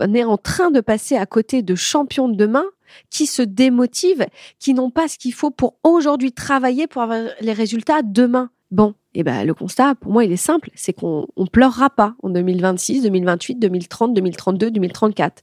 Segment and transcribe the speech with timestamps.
[0.00, 2.64] On est en train de passer à côté de champions de demain
[3.10, 4.26] qui se démotivent,
[4.60, 8.50] qui n'ont pas ce qu'il faut pour aujourd'hui travailler pour avoir les résultats demain.
[8.70, 11.90] Bon, et eh ben le constat pour moi il est simple, c'est qu'on on pleurera
[11.90, 15.42] pas en 2026, 2028, 2030, 2032, 2034.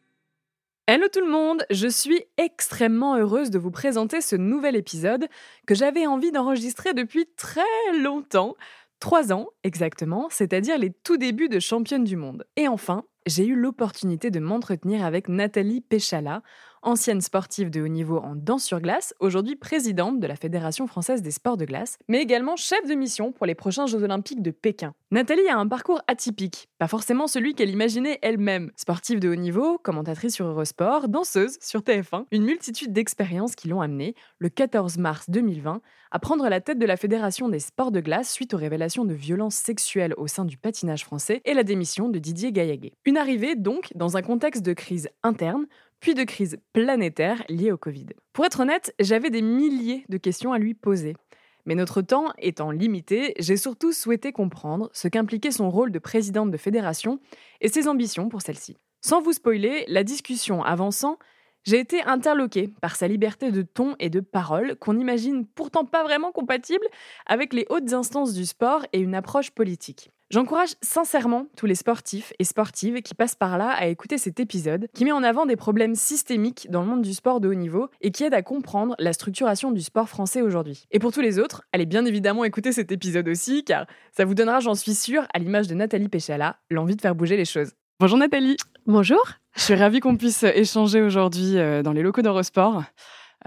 [0.93, 5.29] Hello tout le monde, je suis extrêmement heureuse de vous présenter ce nouvel épisode
[5.65, 7.61] que j'avais envie d'enregistrer depuis très
[8.01, 8.57] longtemps,
[8.99, 12.43] trois ans exactement, c'est-à-dire les tout débuts de championne du monde.
[12.57, 16.41] Et enfin, j'ai eu l'opportunité de m'entretenir avec Nathalie Péchala,
[16.83, 21.21] ancienne sportive de haut niveau en danse sur glace, aujourd'hui présidente de la Fédération française
[21.21, 24.51] des sports de glace, mais également chef de mission pour les prochains Jeux olympiques de
[24.51, 24.93] Pékin.
[25.11, 28.71] Nathalie a un parcours atypique, pas forcément celui qu'elle imaginait elle-même.
[28.75, 33.81] Sportive de haut niveau, commentatrice sur Eurosport, danseuse sur TF1, une multitude d'expériences qui l'ont
[33.81, 38.01] amenée, le 14 mars 2020, à prendre la tête de la Fédération des sports de
[38.01, 42.09] glace suite aux révélations de violences sexuelles au sein du patinage français et la démission
[42.09, 42.93] de Didier Gaillaguet.
[43.11, 45.67] Une arrivée donc dans un contexte de crise interne,
[45.99, 48.05] puis de crise planétaire liée au Covid.
[48.31, 51.17] Pour être honnête, j'avais des milliers de questions à lui poser.
[51.65, 56.51] Mais notre temps étant limité, j'ai surtout souhaité comprendre ce qu'impliquait son rôle de présidente
[56.51, 57.19] de fédération
[57.59, 58.77] et ses ambitions pour celle-ci.
[59.01, 61.19] Sans vous spoiler, la discussion avançant,
[61.65, 66.05] j'ai été interloquée par sa liberté de ton et de parole qu'on imagine pourtant pas
[66.05, 66.85] vraiment compatible
[67.25, 70.11] avec les hautes instances du sport et une approche politique.
[70.31, 74.87] J'encourage sincèrement tous les sportifs et sportives qui passent par là à écouter cet épisode
[74.93, 77.89] qui met en avant des problèmes systémiques dans le monde du sport de haut niveau
[77.99, 80.85] et qui aide à comprendre la structuration du sport français aujourd'hui.
[80.91, 84.33] Et pour tous les autres, allez bien évidemment écouter cet épisode aussi car ça vous
[84.33, 87.73] donnera, j'en suis sûre, à l'image de Nathalie Péchala, l'envie de faire bouger les choses.
[87.99, 88.55] Bonjour Nathalie.
[88.87, 89.21] Bonjour.
[89.57, 92.83] Je suis ravie qu'on puisse échanger aujourd'hui euh, dans les locaux d'Eurosport.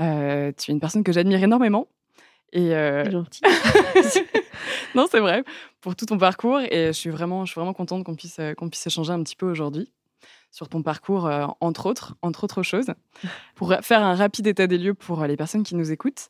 [0.01, 1.89] Euh, tu es une personne que j'admire énormément.
[2.55, 3.11] Et euh...
[3.11, 3.43] gentil.
[4.95, 5.45] non, c'est vrai,
[5.83, 6.61] pour tout ton parcours.
[6.61, 9.37] Et je suis vraiment, je suis vraiment contente qu'on puisse, qu'on puisse échanger un petit
[9.37, 9.93] peu aujourd'hui
[10.55, 12.87] sur ton parcours, euh, entre autres, entre autres choses.
[13.57, 16.29] Pour faire un rapide état des lieux pour les personnes qui nous écoutent,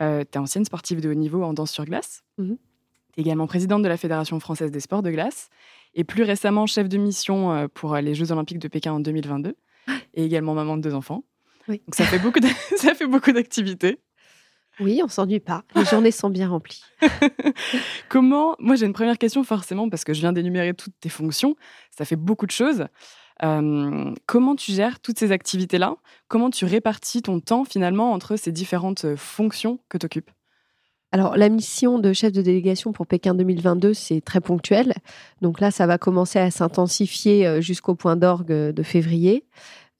[0.00, 2.24] euh, tu es ancienne sportive de haut niveau en danse sur glace.
[2.38, 2.54] Mmh
[3.12, 5.48] tu es également présidente de la Fédération française des sports de glace
[5.94, 9.56] et plus récemment chef de mission euh, pour les Jeux olympiques de Pékin en 2022
[10.12, 11.24] et également maman de deux enfants.
[11.66, 11.80] Oui.
[11.86, 12.40] Donc ça fait beaucoup
[12.76, 14.00] ça fait beaucoup d'activités.
[14.80, 15.64] Oui, on s'ennuie pas.
[15.74, 16.82] Les journées sont bien remplies.
[18.08, 21.56] Comment Moi, j'ai une première question forcément parce que je viens d'énumérer toutes tes fonctions.
[21.96, 22.86] Ça fait beaucoup de choses.
[23.42, 25.96] Euh, comment tu gères toutes ces activités-là?
[26.28, 30.30] Comment tu répartis ton temps finalement entre ces différentes euh, fonctions que tu occupes
[31.12, 34.92] alors, la mission de chef de délégation pour Pékin 2022, c'est très ponctuel.
[35.40, 39.46] Donc là, ça va commencer à s'intensifier euh, jusqu'au point d'orgue de février.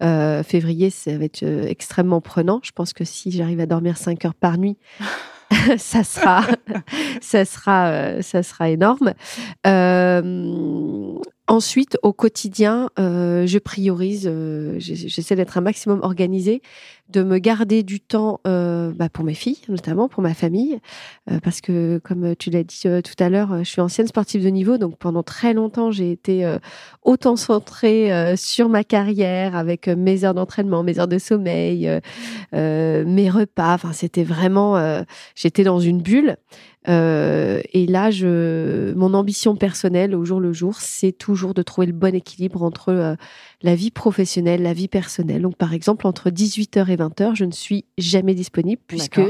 [0.02, 2.60] Euh, février, ça va être euh, extrêmement prenant.
[2.62, 4.76] Je pense que si j'arrive à dormir 5 heures par nuit,
[5.78, 6.44] ça sera,
[7.20, 9.12] ça sera, euh, ça sera énorme.
[11.48, 16.60] Ensuite, au quotidien, euh, je priorise, euh, j'essaie d'être un maximum organisé,
[17.08, 20.80] de me garder du temps euh, bah, pour mes filles, notamment pour ma famille,
[21.44, 24.76] parce que comme tu l'as dit tout à l'heure, je suis ancienne sportive de niveau,
[24.76, 26.56] donc pendant très longtemps, j'ai été
[27.02, 31.88] autant centrée sur ma carrière, avec mes heures d'entraînement, mes heures de sommeil,
[32.52, 33.74] mes repas.
[33.74, 35.04] Enfin, c'était vraiment,
[35.36, 36.36] j'étais dans une bulle.
[36.88, 41.88] Euh, et là, je, mon ambition personnelle au jour le jour, c'est toujours de trouver
[41.88, 43.14] le bon équilibre entre euh,
[43.62, 45.42] la vie professionnelle, la vie personnelle.
[45.42, 49.20] Donc, par exemple, entre 18h et 20h, je ne suis jamais disponible puisque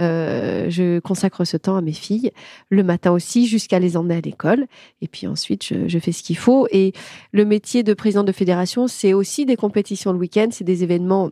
[0.00, 2.30] euh, je consacre ce temps à mes filles,
[2.70, 4.66] le matin aussi, jusqu'à les emmener à l'école.
[5.02, 6.66] Et puis ensuite, je, je fais ce qu'il faut.
[6.70, 6.92] Et
[7.32, 11.30] le métier de président de fédération, c'est aussi des compétitions le week-end, c'est des événements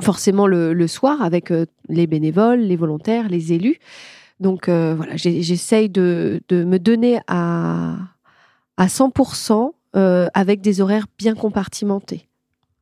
[0.00, 1.52] forcément le, le soir avec
[1.88, 3.78] les bénévoles, les volontaires, les élus.
[4.40, 7.96] Donc euh, voilà, j'essaye de, me donner à,
[8.76, 12.28] à 100% euh, avec des horaires bien compartimentés.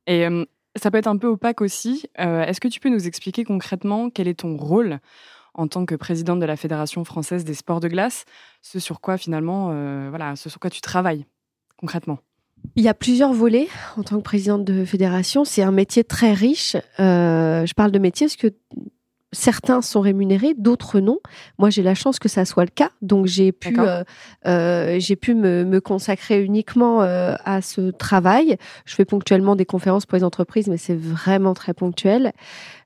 [0.06, 0.44] Et euh,
[0.76, 2.06] ça peut être un peu opaque aussi.
[2.16, 4.99] Est-ce que tu peux nous expliquer concrètement quel est ton rôle
[5.54, 8.25] en tant que présidente de la Fédération française des sports de glace,
[8.62, 9.66] ce sur quoi finalement,
[10.08, 11.26] voilà, ce sur quoi tu travailles
[11.76, 12.20] concrètement?
[12.75, 15.44] Il y a plusieurs volets en tant que présidente de fédération.
[15.44, 16.75] C'est un métier très riche.
[16.98, 18.55] je parle de métier parce que
[19.32, 21.19] certains sont rémunérés, d'autres non.
[21.58, 24.05] Moi, j'ai la chance que ça soit le cas, donc j'ai pu, euh,
[24.46, 28.56] euh, j'ai pu me, me, consacrer uniquement euh, à ce travail.
[28.84, 32.32] Je fais ponctuellement des conférences pour les entreprises, mais c'est vraiment très ponctuel.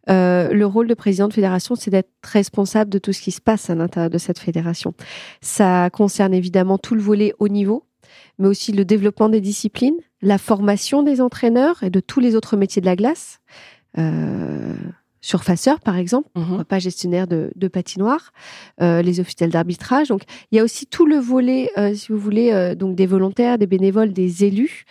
[0.09, 3.41] Euh, le rôle de président de fédération, c'est d'être responsable de tout ce qui se
[3.41, 4.95] passe à l'intérieur de cette fédération.
[5.41, 7.85] Ça concerne évidemment tout le volet haut niveau,
[8.39, 12.57] mais aussi le développement des disciplines, la formation des entraîneurs et de tous les autres
[12.57, 13.41] métiers de la glace.
[13.99, 14.75] Euh,
[15.27, 16.65] surfaceurs, par exemple, mhm.
[16.65, 18.33] pas gestionnaire de, de patinoire,
[18.81, 20.09] euh, les officiels d'arbitrage.
[20.09, 23.07] Donc, il y a aussi tout le volet, euh, si vous voulez, euh, donc des
[23.07, 24.85] volontaires, des bénévoles, des élus,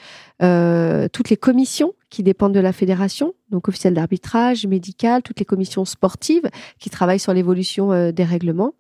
[1.14, 5.86] toutes les commissions qui dépendent de la fédération, donc officiels d'arbitrage, médical, toutes les commissions
[5.86, 8.74] sportives qui travaillent sur l'évolution des règlements.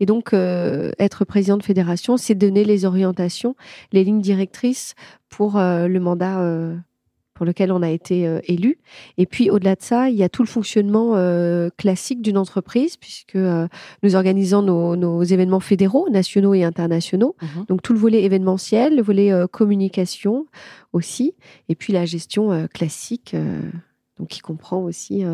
[0.00, 3.54] Et donc, être président de fédération, c'est donner les orientations,
[3.92, 4.96] les lignes directrices
[5.28, 6.40] pour le mandat
[7.36, 8.78] pour lequel on a été euh, élu.
[9.18, 12.96] Et puis au-delà de ça, il y a tout le fonctionnement euh, classique d'une entreprise,
[12.96, 13.68] puisque euh,
[14.02, 17.36] nous organisons nos, événements fédéraux, nationaux et internationaux.
[17.42, 17.66] Mhm.
[17.68, 20.46] Donc tout le volet événementiel, le volet communication
[20.94, 21.34] aussi,
[21.68, 23.36] et puis la gestion classique.
[24.18, 25.24] donc, qui comprend aussi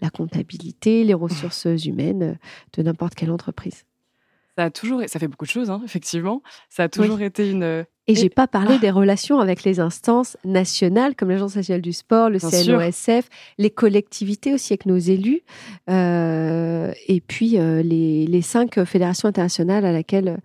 [0.00, 2.36] la comptabilité, les ressources humaines
[2.76, 3.84] de n'importe quelle entreprise.
[4.56, 6.42] Ça a toujours, ça fait beaucoup de choses, hein, effectivement.
[6.68, 7.84] Ça a toujours été une.
[8.06, 8.78] Et, j'ai pas parlé ah.
[8.78, 13.28] des relations avec les instances nationales, comme l'Agence nationale du sport, le CNOSF,
[13.58, 15.40] les collectivités aussi avec nos élus,
[15.88, 20.38] euh, et puis euh, les, les, cinq fédérations internationales à laquelle,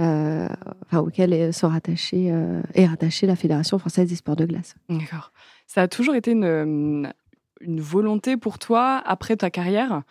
[0.00, 0.48] euh,
[0.86, 2.32] enfin, auxquelles sont rattachées,
[2.74, 4.74] est rattachée la Fédération française des sports de glace.
[4.88, 5.32] D'accord.
[5.68, 7.12] Ça a toujours été une,
[7.60, 10.02] une volonté pour toi après ta carrière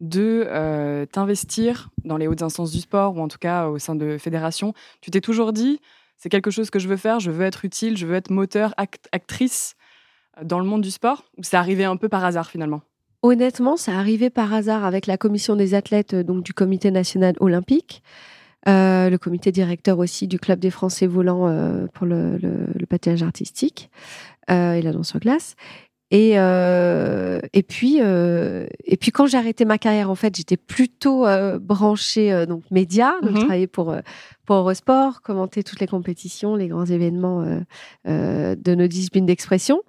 [0.00, 3.94] de euh, t'investir dans les hautes instances du sport ou en tout cas au sein
[3.94, 4.74] de fédérations.
[5.00, 5.80] Tu t'es toujours dit,
[6.16, 8.74] c'est quelque chose que je veux faire, je veux être utile, je veux être moteur,
[9.12, 9.74] actrice
[10.38, 12.82] euh, dans le monde du sport Ou c'est arrivé un peu par hasard finalement?
[13.22, 17.34] Honnêtement, c'est arrivé par hasard avec la commission des athlètes euh, donc du comité national
[17.40, 18.02] olympique.
[18.66, 21.48] le comité directeur aussi du club des Français volants
[21.92, 22.38] pour le,
[22.88, 23.90] patinage artistique
[24.48, 25.54] et la danse sur glace.
[26.12, 30.56] Et, euh, et, puis, euh, et puis quand j'ai arrêté ma carrière, en fait, j'étais
[30.56, 33.16] plutôt euh, branchée euh, donc média.
[33.22, 33.44] Donc, je mhm.
[33.44, 33.94] travaillais pour
[34.44, 37.44] pour Eurosport, commenter toutes les compétitions, les grands événements
[38.04, 39.82] de nos disciplines d'expression.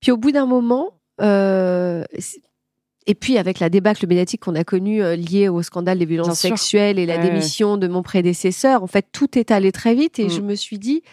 [0.00, 5.48] Puis au bout d'un moment, et puis avec la débâcle médiatique qu'on a connue liée
[5.48, 9.52] au scandale des violences sexuelles et la démission de mon prédécesseur, en fait, tout est
[9.52, 10.30] allé très vite et mm.
[10.30, 11.04] je me suis dit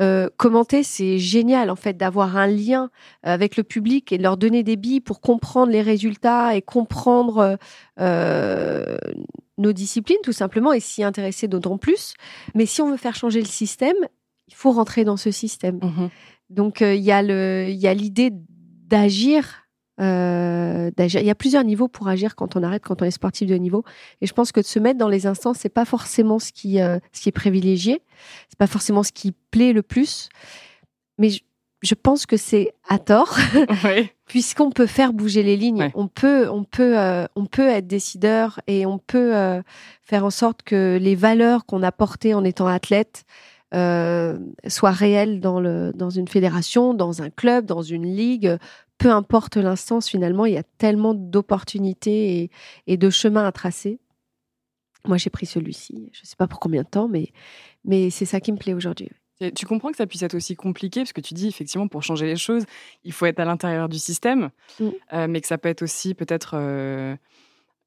[0.00, 2.90] euh, commenter, c'est génial en fait d'avoir un lien
[3.22, 7.58] avec le public et de leur donner des billes pour comprendre les résultats et comprendre
[7.98, 8.96] euh,
[9.58, 12.14] nos disciplines tout simplement et s'y intéresser d'autant plus.
[12.54, 13.96] Mais si on veut faire changer le système,
[14.48, 15.76] il faut rentrer dans ce système.
[15.76, 16.08] Mmh
[16.50, 19.65] Donc euh, il y a l'idée d'agir
[20.00, 23.48] euh, il y a plusieurs niveaux pour agir quand on arrête, quand on est sportif
[23.48, 23.84] de niveau.
[24.20, 26.80] Et je pense que de se mettre dans les instances, c'est pas forcément ce qui,
[26.80, 28.02] euh, ce qui est privilégié.
[28.48, 30.28] C'est pas forcément ce qui plaît le plus.
[31.18, 31.30] Mais
[31.82, 33.38] je, pense que c'est à tort,
[34.26, 35.90] puisqu'on peut faire bouger les lignes.
[35.94, 39.62] On peut, on peut, euh, on peut être décideur et on peut euh,
[40.02, 43.24] faire en sorte que les valeurs qu'on a portées en étant athlète
[43.72, 48.56] soient réelles dans, le, dans une fédération, dans un club, dans une ligue,
[48.98, 52.50] peu importe l'instance, finalement, il y a tellement d'opportunités
[52.86, 53.98] et, de chemins à tracer.
[55.06, 56.10] Moi, j'ai pris celui-ci.
[56.12, 57.32] Je ne sais pas pour combien de temps, mais,
[57.84, 59.10] mais c'est ça qui me plaît aujourd'hui.
[59.54, 62.26] Tu comprends que ça puisse être aussi compliqué, parce que tu dis effectivement, pour changer
[62.26, 62.64] les choses,
[63.04, 64.50] il faut être à l'intérieur du système,
[64.80, 64.88] mm.
[65.12, 67.14] euh, mais que ça peut être aussi peut-être, euh,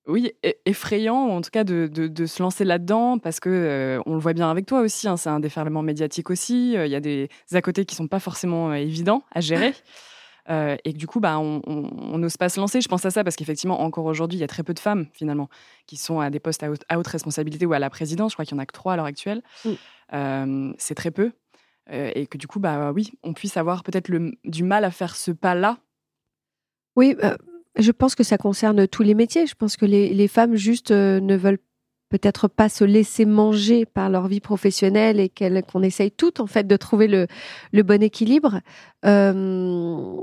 [0.06, 0.32] oui,
[0.68, 4.34] effrayant, en tout cas, de, de, se lancer là-dedans, parce que euh, on le voit
[4.34, 7.62] bien avec toi aussi, hein, c'est un déferlement médiatique aussi, il y a des à
[7.64, 9.74] côté qui sont pas forcément évidents à gérer.
[10.50, 12.82] Euh, et que du coup, bah, on n'ose pas se lancer.
[12.82, 15.08] Je pense à ça parce qu'effectivement, encore aujourd'hui, il y a très peu de femmes,
[15.14, 15.50] finalement,
[15.86, 18.32] qui sont à des postes à haute, responsabilité ou à la présidence.
[18.32, 19.42] Je crois qu'il n'y en a que trois à l'heure actuelle.
[19.66, 19.70] Mm.
[20.14, 21.32] Euh, c'est très peu.
[21.92, 24.12] Euh, et que du coup, bah, oui, on puisse avoir peut-être
[24.44, 25.78] du mal à faire ce pas-là.
[26.96, 27.16] Oui,
[27.78, 29.46] je pense que ça concerne tous les métiers.
[29.46, 31.60] Je pense que les, les femmes, juste, ne veulent
[32.10, 36.68] peut-être pas se laisser manger par leur vie professionnelle et qu'on essaye toutes en fait
[36.68, 37.28] de trouver le,
[37.72, 38.62] le bon équilibre.
[39.06, 40.18] Euh,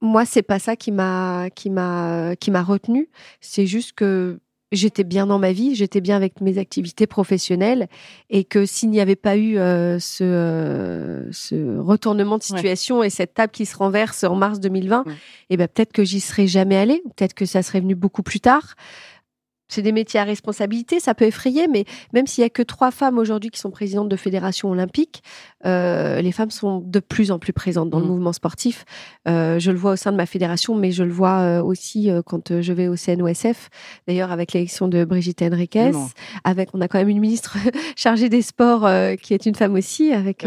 [0.00, 3.08] moi, c'est pas ça qui m'a qui m'a qui m'a retenu.
[3.40, 4.38] C'est juste que
[4.72, 7.88] j'étais bien dans ma vie, j'étais bien avec mes activités professionnelles
[8.30, 13.10] et que s'il n'y avait pas eu euh, ce, euh, ce retournement de situation et
[13.10, 15.12] cette table qui se renverse en mars 2020, et
[15.50, 18.40] eh ben peut-être que j'y serais jamais allée, peut-être que ça serait venu beaucoup plus
[18.40, 18.74] tard.
[19.68, 22.90] C'est des métiers à responsabilité, ça peut effrayer, mais même s'il y a que trois
[22.90, 25.22] femmes aujourd'hui qui sont présidentes de fédérations olympiques,
[25.64, 28.08] euh, les femmes sont de plus en plus présentes dans le mmh.
[28.08, 28.84] mouvement sportif.
[29.28, 32.10] Euh, je le vois au sein de ma fédération, mais je le vois euh, aussi
[32.26, 33.68] quand je vais au CNOSF.
[34.06, 35.92] D'ailleurs, avec l'élection de Brigitte Henriquez,
[36.44, 37.56] avec on a quand même une ministre
[37.96, 38.88] chargée des sports
[39.20, 40.46] qui est une femme aussi, avec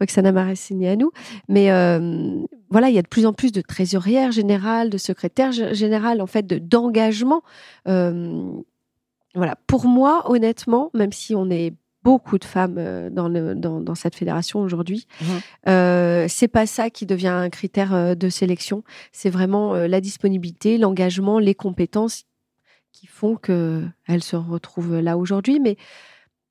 [0.00, 1.06] Roxana Maracineanu.
[1.48, 1.70] Mais
[2.70, 6.26] voilà, il y a de plus en plus de trésorières générales, de secrétaires générales, en
[6.26, 7.42] fait, d'engagement.
[7.84, 11.74] voilà, pour moi, honnêtement, même si on est
[12.06, 15.08] beaucoup de femmes euh, dans, le, dans, cette fédération aujourd'hui.
[15.20, 15.24] Mmh.
[15.66, 18.84] Euh, c'est pas ça qui devient un critère euh, de sélection.
[19.10, 22.22] C'est vraiment la disponibilité, l'engagement, les compétences
[22.92, 25.58] qui font qu'elles se retrouvent là aujourd'hui.
[25.58, 25.76] Mais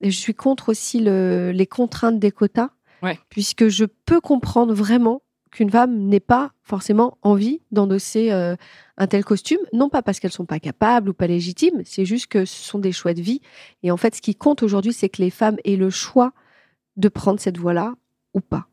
[0.01, 2.71] je suis contre aussi les contraintes des quotas,
[3.29, 5.21] puisque je peux comprendre vraiment
[5.55, 8.55] qu'une femme n'ait pas forcément envie d'endosser euh,
[8.97, 12.27] un tel costume, non pas parce qu'elles sont pas capables ou pas légitimes, c'est juste
[12.27, 13.41] que ce sont des choix de vie.
[13.81, 16.33] Et en fait, ce qui compte aujourd'hui, c'est que les femmes aient le choix
[16.97, 17.95] de prendre cette voie-là
[18.33, 18.67] ou pas.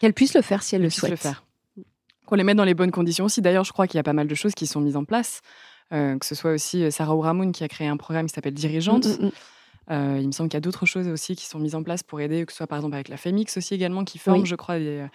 [0.00, 1.10] Qu'elles puissent le faire si elles, le souhaitent.
[1.10, 1.44] Le faire.
[2.24, 3.42] Qu'on les mette dans les bonnes conditions aussi.
[3.42, 5.42] D'ailleurs, je crois qu'il y a pas mal de choses qui sont mises en place.
[5.92, 8.54] Euh, que ce soit aussi euh, Sarah Ouramoun qui a créé un programme qui s'appelle
[8.54, 9.06] Dirigeante.
[9.06, 9.32] Mm, mm, mm.
[9.90, 12.02] Euh, il me semble qu'il y a d'autres choses aussi qui sont mises en place
[12.02, 14.54] pour aider, que ce soit par exemple avec la FEMIX aussi également, qui forme, je
[14.54, 15.06] crois, des,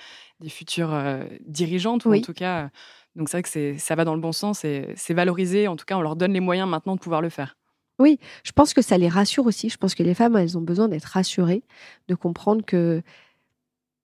[0.42, 2.70] des futures euh, dirigeantes, ou en tout cas.
[3.16, 5.70] Donc c'est vrai que ça va dans le bon sens et c'est valorisé.
[5.70, 7.58] En tout cas, on leur donne les moyens maintenant de pouvoir le faire.
[7.98, 9.70] Oui, je pense que ça les rassure aussi.
[9.70, 11.64] Je pense que les femmes, elles ont besoin d'être rassurées,
[12.10, 13.02] de comprendre que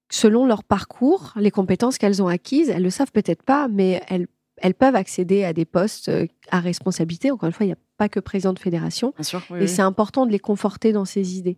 [0.10, 4.28] selon leur parcours, les compétences qu'elles ont acquises, elles le savent peut-être pas, mais elles
[4.62, 7.32] elles peuvent accéder à des postes euh, à responsabilité.
[7.32, 9.14] Encore une fois, il n'y a pas que président de fédération.
[9.60, 11.58] et c'est important de les conforter dans ces idées.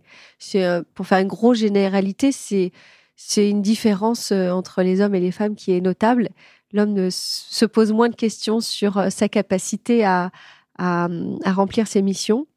[0.56, 2.72] Euh, pour faire une grosse généralité, c'est
[3.16, 6.30] c'est une différence euh, entre les hommes et les femmes qui est notable.
[6.72, 10.32] L'homme se pose moins de questions sur sa capacité à,
[10.80, 11.08] à,
[11.46, 12.48] remplir ses missions.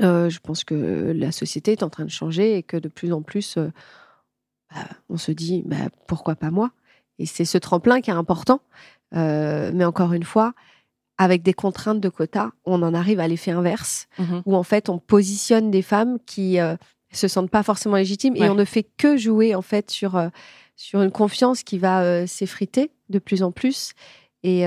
[0.00, 3.22] je pense que la société est en train de changer et que de plus en
[3.22, 5.76] plus, bah, on se dit bah,
[6.08, 6.72] pourquoi pas moi?
[7.20, 8.60] Et c'est ce tremplin qui est important.
[9.14, 10.54] Euh, mais encore une fois,
[11.18, 14.42] avec des contraintes de quotas, on en arrive à l'effet inverse, mhm.
[14.44, 16.76] où en fait on positionne des femmes qui euh,
[17.12, 20.28] se sentent pas forcément légitimes et on ne fait que jouer en fait sur euh,
[20.74, 23.94] sur une confiance qui va s'effriter de plus en plus.
[24.42, 24.66] Et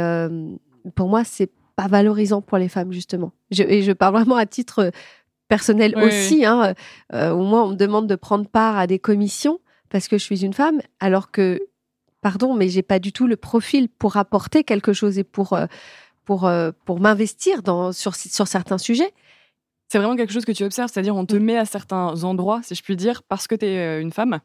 [0.95, 3.31] pour moi, c'est pas valorisant pour les femmes justement.
[3.51, 4.91] et je parle vraiment à titre
[5.47, 6.45] personnel aussi.
[6.45, 6.73] Hein,
[7.13, 10.43] au moins, on me demande de prendre part à des commissions parce que je suis
[10.43, 11.61] une femme, alors que
[12.21, 15.65] pardon, mais j'ai pas du tout le profil pour apporter quelque chose et pour, euh,
[16.25, 19.13] pour, euh, pour m'investir dans, sur, sur certains sujets.
[19.87, 21.43] C'est vraiment quelque chose que tu observes, c'est-à-dire on te mm.
[21.43, 24.39] met à certains endroits, si je puis dire, parce que tu es euh, une femme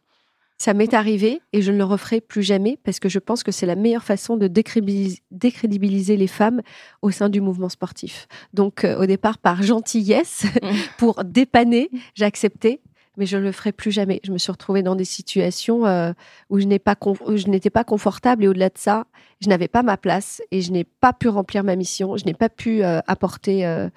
[0.57, 3.51] ça m'est arrivé et je ne le referai plus jamais parce que je pense que
[3.51, 6.63] c'est la meilleure façon de décrédibiliser les femmes
[7.03, 8.29] au sein du mouvement sportif.
[8.53, 10.69] Donc au départ par gentillesse mm.
[10.99, 12.81] pour dépanner, j'ai accepté
[13.17, 14.21] mais je ne le ferai plus jamais.
[14.25, 16.13] Je me suis retrouvée dans des situations euh,
[16.51, 19.07] où je n'étais pas, confortable et au-delà de ça,
[19.41, 22.17] je n'avais pas ma place et je n'ai pas pu remplir ma mission.
[22.17, 23.89] Je n'ai pas pu euh, apporter euh,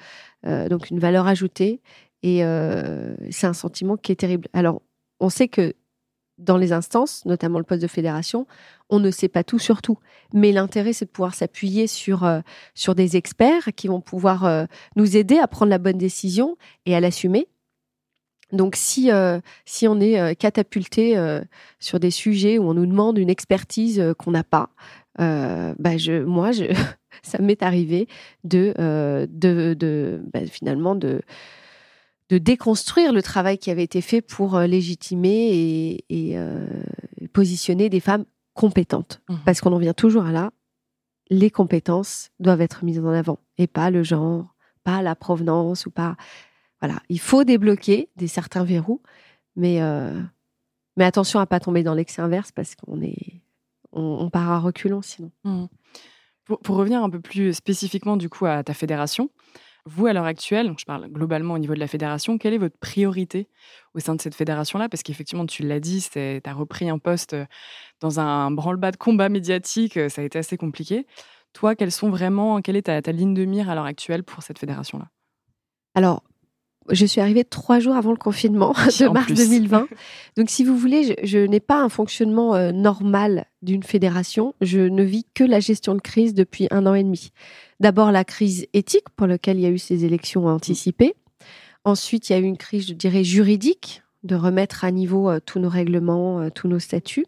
[0.69, 1.81] donc une valeur ajoutée
[2.23, 2.41] et
[3.31, 4.47] c'est un sentiment qui est terrible.
[4.53, 4.81] Alors,
[5.19, 5.73] on sait que
[6.37, 8.47] dans les instances, notamment le poste de fédération,
[8.89, 9.97] on ne sait pas tout sur tout.
[10.33, 12.29] Mais l'intérêt, c'est de pouvoir s'appuyer sur,
[12.73, 16.99] sur des experts qui vont pouvoir nous aider à prendre la bonne décision et à
[16.99, 17.47] l'assumer
[18.51, 21.41] donc si, euh, si on est euh, catapulté euh,
[21.79, 24.69] sur des sujets où on nous demande une expertise qu'on n'a pas,
[25.17, 26.65] bah je, moi, je,
[27.23, 28.07] ça m'est arrivé
[28.43, 28.73] de,
[29.29, 31.21] de, de bah, finalement de,
[32.29, 36.37] de déconstruire le travail qui avait été fait pour légitimer et, et
[37.33, 39.21] positionner des femmes compétentes.
[39.27, 39.35] Mmh.
[39.43, 40.51] Parce qu'on en vient toujours à là,
[41.29, 45.91] les compétences doivent être mises en avant et pas le genre, pas la provenance ou
[45.91, 46.15] pas
[46.81, 49.01] voilà, il faut débloquer des certains verrous,
[49.55, 50.21] mais, euh,
[50.95, 53.41] mais attention à pas tomber dans l'excès inverse parce qu'on est,
[53.91, 55.31] on, part à reculons sinon.
[55.43, 55.65] Mmh.
[56.45, 59.29] Pour, revenir un peu plus spécifiquement du coup à ta fédération,
[59.85, 62.77] vous à l'heure actuelle, je parle globalement au niveau de la fédération, quelle est votre
[62.77, 63.49] priorité
[63.93, 64.87] au sein de cette fédération-là?
[64.89, 67.35] Parce qu'effectivement, tu l'as dit, tu as repris un poste
[67.99, 71.05] dans un branle-bas de combat médiatique, ça a été assez compliqué.
[71.53, 74.43] Toi, quelles sont vraiment, quelle est ta, ta ligne de mire à l'heure actuelle pour
[74.43, 75.09] cette fédération-là?
[75.95, 76.23] Alors,
[76.89, 79.87] je suis arrivée trois jours avant le confinement de mars 2020.
[80.37, 84.53] Donc, si vous voulez, je, n'ai pas un fonctionnement euh, normal d'une fédération.
[84.61, 87.31] Je ne vis que la gestion de crise depuis un an et demi.
[87.79, 91.15] D'abord, la crise éthique pour laquelle il y a eu ces élections anticipées.
[91.83, 95.39] Ensuite, il y a eu une crise, je dirais, juridique, de remettre à niveau euh,
[95.43, 97.27] tous nos règlements, euh, tous nos statuts,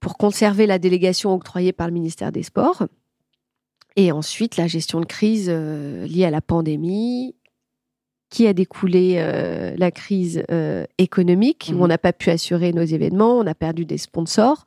[0.00, 2.86] pour conserver la délégation octroyée par le ministère des Sports.
[3.96, 7.36] Et ensuite, la gestion de crise liée à la pandémie,
[8.34, 9.24] qui a découlé
[9.76, 10.42] la crise
[10.98, 14.64] économique, où on mmh n'a pas pu assurer nos événements, on a perdu des sponsors.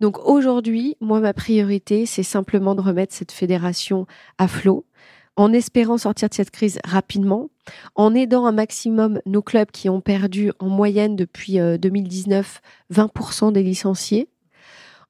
[0.00, 4.84] Donc aujourd'hui, moi, ma priorité, c'est simplement de remettre cette fédération à flot,
[5.36, 7.48] en espérant sortir de cette crise rapidement,
[7.94, 12.60] en aidant un maximum nos clubs qui ont perdu en moyenne depuis 2019
[12.92, 14.28] euh, 20% des licenciés,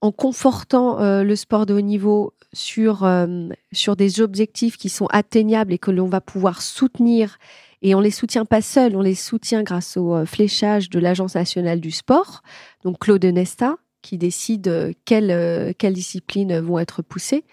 [0.00, 5.06] en confortant euh, le sport de haut niveau sur, euh, sur des objectifs qui sont
[5.10, 7.38] atteignables et que l'on va pouvoir soutenir.
[7.82, 11.80] Et on les soutient pas seuls, on les soutient grâce au fléchage de l'Agence nationale
[11.80, 12.42] du sport,
[12.84, 17.44] donc Claude Nesta, qui décide quelles, quelles disciplines vont être poussées.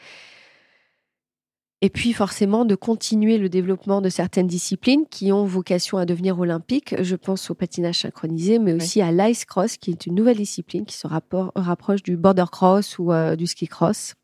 [1.85, 6.39] Et puis forcément de continuer le développement de certaines disciplines qui ont vocation à devenir
[6.39, 6.95] olympiques.
[6.99, 10.85] Je pense au patinage synchronisé, mais aussi à l'ice cross, qui est une nouvelle discipline
[10.85, 14.15] qui se rapproche du border cross ou euh, du ski cross.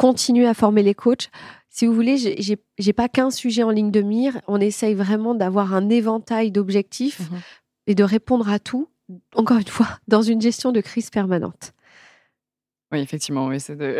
[0.00, 1.28] Continuer à former les coachs.
[1.68, 2.16] Si vous voulez,
[2.78, 4.40] j'ai pas qu'un sujet en ligne de mire.
[4.48, 7.36] On essaye vraiment d'avoir un éventail d'objectifs mmh
[7.86, 8.88] et de répondre à tout.
[9.34, 11.72] Encore une fois, dans une gestion de crise permanente.
[12.92, 13.98] Oui, effectivement, oui, c'est de.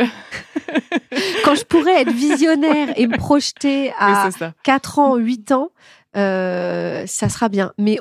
[1.45, 4.30] Quand je pourrais être visionnaire et me projeter à
[4.62, 5.71] 4 ans, 8 ans,
[6.17, 7.73] euh, ça sera bien.
[7.79, 7.99] Mais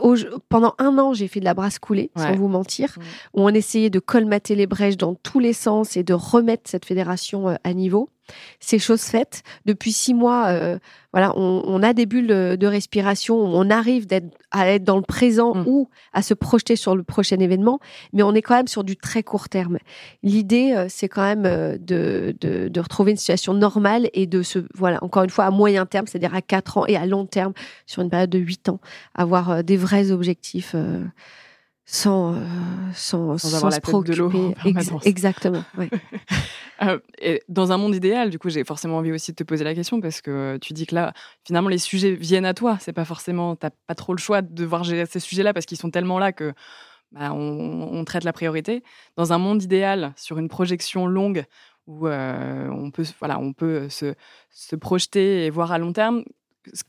[0.50, 3.02] pendant un an, j'ai fait de la brasse coulée, sans vous mentir, mm.
[3.34, 6.86] où on essayait de colmater les brèches dans tous les sens et de remettre cette
[6.86, 8.10] fédération euh, à niveau
[8.60, 9.44] c'est chose faite.
[9.66, 10.80] Depuis six mois, euh,
[11.12, 14.06] voilà, on, a des bulles de, respiration, on arrive
[14.52, 15.64] à être dans le présent mm.
[15.68, 17.80] ou à se projeter sur le prochain événement,
[18.14, 19.80] mais on est quand même sur du très court terme.
[20.24, 24.60] L'idée, euh, c'est quand même euh, de, de, retrouver une situation normale et de se,
[24.76, 27.54] voilà, encore une fois, à moyen terme, c'est-à-dire à quatre ans et à long terme,
[27.86, 28.80] sur une période de huit ans,
[29.16, 30.76] avoir des vrais objectifs
[31.92, 32.46] sans, euh,
[32.94, 34.54] sans, sans, avoir la tête de l'eau.
[35.06, 35.64] exactement.
[36.82, 39.66] Euh, et dans un monde idéal, du coup, j'ai forcément envie aussi de te poser
[39.66, 41.12] la question parce que tu dis que là,
[41.44, 42.78] finalement, les sujets viennent à toi.
[42.80, 45.92] C'est pas forcément, t'as pas trop le choix de voir ces sujets-là parce qu'ils sont
[45.92, 46.54] tellement là que
[47.12, 48.82] bah, on, traite la priorité.
[49.18, 51.44] Dans un monde idéal, sur une projection longue
[51.86, 54.14] où euh, on peut, voilà, on peut se,
[54.50, 56.24] se, projeter et voir à long terme.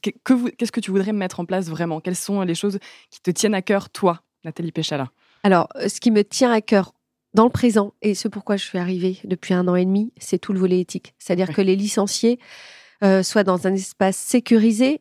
[0.02, 1.98] Qu'est-ce que tu voudrais mettre en place vraiment?
[1.98, 2.78] Quelles sont les choses
[3.10, 5.10] qui te tiennent à cœur, toi, Nathalie Péchala
[5.42, 6.92] Alors, euh, ce qui me tient à cœur
[7.34, 10.38] dans le présent, et ce pourquoi je suis arrivée depuis un an et demi, c'est
[10.38, 11.14] tout le volet éthique.
[11.18, 12.38] C'est-à-dire que les licenciés
[13.04, 15.00] euh, soient dans un espace sécurisé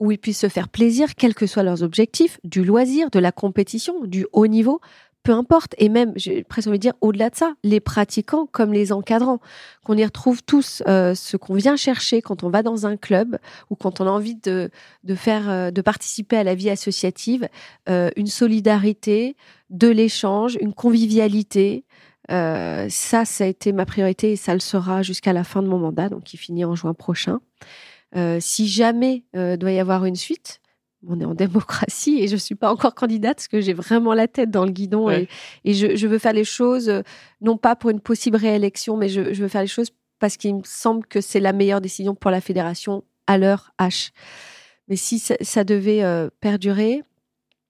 [0.00, 3.30] où ils puissent se faire plaisir, quels que soient leurs objectifs, du loisir, de la
[3.30, 4.80] compétition, du haut niveau,
[5.24, 8.74] peu importe, et même, j'ai presque envie de dire, au-delà de ça, les pratiquants comme
[8.74, 9.40] les encadrants,
[9.82, 13.38] qu'on y retrouve tous euh, ce qu'on vient chercher quand on va dans un club
[13.70, 14.70] ou quand on a envie de,
[15.02, 17.48] de faire, euh, de participer à la vie associative,
[17.88, 19.34] euh, une solidarité,
[19.70, 21.84] de l'échange, une convivialité.
[22.28, 25.78] ça, ça a été ma priorité et ça le sera jusqu'à la fin de mon
[25.78, 27.40] mandat, donc qui finit en juin prochain.
[28.40, 30.60] si jamais doit y avoir une suite,
[31.08, 34.28] on est en démocratie et je suis pas encore candidate parce que j'ai vraiment la
[34.28, 35.28] tête dans le guidon et,
[35.64, 37.02] je, veux faire les choses euh,
[37.40, 40.62] non pas pour une possible réélection, mais je, veux faire les choses parce qu'il me
[40.64, 44.10] semble que c'est la meilleure décision pour la fédération à l'heure H.
[44.88, 47.02] Mais si ça, devait euh, perdurer,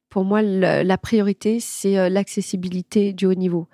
[0.09, 3.68] pour moi, la priorité, c'est euh, l'accessibilité du haut niveau.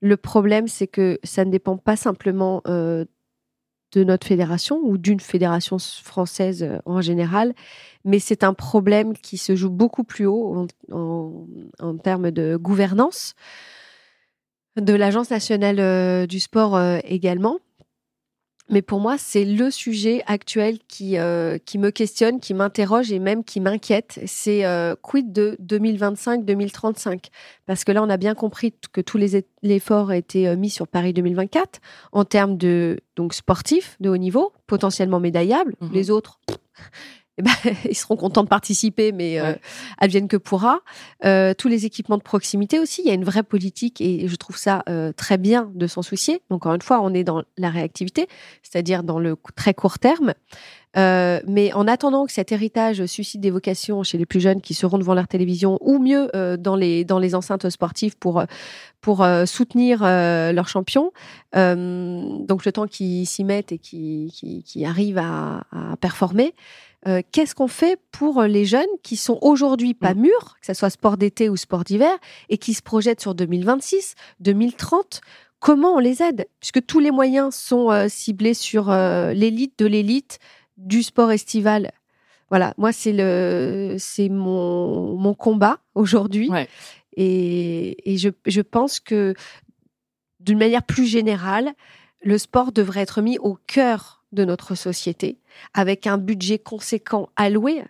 [0.00, 2.62] Le problème, c'est que ça ne dépend pas simplement
[3.92, 7.54] de notre fédération ou d'une fédération française euh, en général,
[8.04, 13.34] mais c'est un problème qui se joue beaucoup plus haut en, termes de gouvernance,
[14.76, 17.58] de l'Agence nationale euh, du sport euh, également.
[18.70, 23.18] Mais pour moi, c'est le sujet actuel qui, euh, qui me questionne, qui m'interroge et
[23.18, 24.20] même qui m'inquiète.
[24.26, 27.26] C'est euh, quid de 2025-2035
[27.66, 30.70] Parce que là, on a bien compris que tous les efforts ont été euh, mis
[30.70, 31.80] sur Paris 2024
[32.12, 35.74] en termes de donc sportifs de haut niveau, potentiellement médaillables.
[35.80, 36.40] Mmh les autres,
[37.38, 37.52] eh ben,
[37.88, 39.54] ils seront contents de participer, mais euh,
[39.98, 40.80] advienne que pourra.
[41.24, 44.36] Euh, tous les équipements de proximité aussi, il y a une vraie politique et je
[44.36, 46.42] trouve ça euh, très bien de s'en soucier.
[46.50, 48.28] Donc, encore une fois, on est dans la réactivité,
[48.62, 50.34] c'est-à-dire dans le très court terme.
[50.98, 54.74] Euh, mais en attendant que cet héritage suscite des vocations chez les plus jeunes qui
[54.74, 58.44] seront devant leur télévision ou mieux euh, dans les dans les enceintes sportives pour
[59.00, 61.12] pour soutenir leurs champions,
[61.54, 66.54] donc le temps qu'ils s'y mettent et qui qui, qui arrivent à, à performer,
[67.08, 70.20] euh, qu'est-ce qu'on fait pour les jeunes qui sont aujourd'hui pas mm.
[70.20, 72.16] mûrs, que ce soit sport d'été ou sport d'hiver,
[72.48, 75.20] et qui se projettent sur 2026, 2030
[75.62, 76.46] Comment on les aide?
[76.58, 80.40] Puisque tous les moyens sont euh, ciblés sur euh, l'élite de l'élite
[80.76, 81.92] du sport estival.
[82.50, 86.50] Voilà, moi c'est le c'est mon, mon combat aujourd'hui.
[87.16, 89.34] Et, et je, je pense que
[90.40, 91.72] d'une manière plus générale,
[92.22, 95.38] le sport devrait être mis au cœur de notre société,
[95.74, 97.84] avec un budget conséquent alloué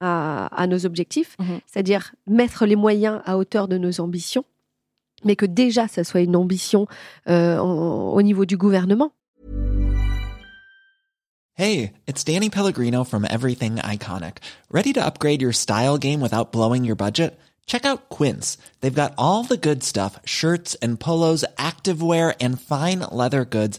[0.00, 1.60] à, nos objectifs, Mhm.
[1.66, 4.44] c'est-à-dire mettre les moyens à hauteur de nos ambitions,
[5.24, 6.86] mais que déjà ça soit une ambition
[7.28, 9.12] euh, en- au niveau du gouvernement.
[11.56, 14.38] Hey, it's Danny Pellegrino from Everything Iconic.
[14.72, 17.38] Ready to upgrade your style game without blowing your budget?
[17.66, 18.58] Check out Quince.
[18.80, 23.78] They've got all the good stuff shirts and polos, activewear, and fine leather goods,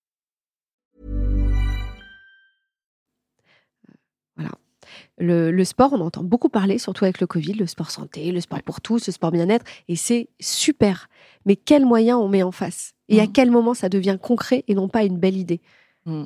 [5.21, 8.41] Le, le sport, on entend beaucoup parler, surtout avec le Covid, le sport santé, le
[8.41, 11.07] sport pour tous, le sport bien-être, et c'est super.
[11.45, 12.93] Mais quels moyens on met en face?
[13.07, 13.31] Et à Mhm.
[13.31, 15.61] quel moment ça devient concret et non pas une belle idée?
[16.05, 16.23] Mm.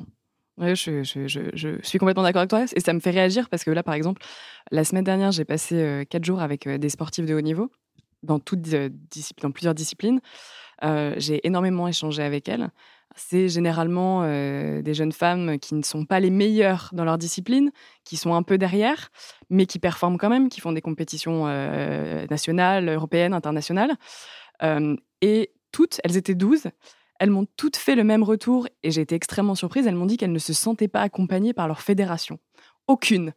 [0.58, 3.50] Ouais, je, je- je- je suis complètement d'accord avec toi et ça me fait réagir
[3.50, 4.22] parce que là, par exemple,
[4.70, 7.70] la semaine dernière, j'ai passé euh, quatre jours avec euh, des sportifs de haut niveau
[8.22, 8.88] dans, toutes, euh,
[9.42, 10.20] dans plusieurs disciplines.
[10.82, 12.70] J'ai énormément échangé avec elles.
[13.16, 17.72] C'est généralement euh, des jeunes femmes qui ne sont pas les meilleures dans leur discipline,
[18.04, 19.08] qui sont un peu derrière,
[19.48, 23.94] mais qui performent quand même, qui font des compétitions euh, nationales, européennes, internationales.
[24.62, 26.64] Euh, et toutes, elles étaient 12,
[27.18, 29.86] elles m'ont toutes fait le même retour et j'ai été extrêmement surprise.
[29.86, 32.38] Elles m'ont dit qu'elles ne se sentaient pas accompagnées par leur fédération.
[32.86, 33.32] Aucune.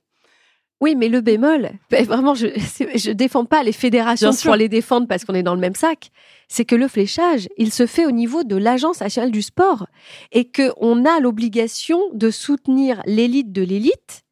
[0.82, 5.08] Oui, mais le bémol, ben, vraiment, je ne défends pas les fédérations pour les défendre
[5.08, 6.12] parce qu'on est dans le même sac.
[6.48, 9.88] C'est que le fléchage, il se fait au niveau de l'Agence nationale du sport
[10.32, 14.24] et qu'on a l'obligation de soutenir l'élite de l'élite,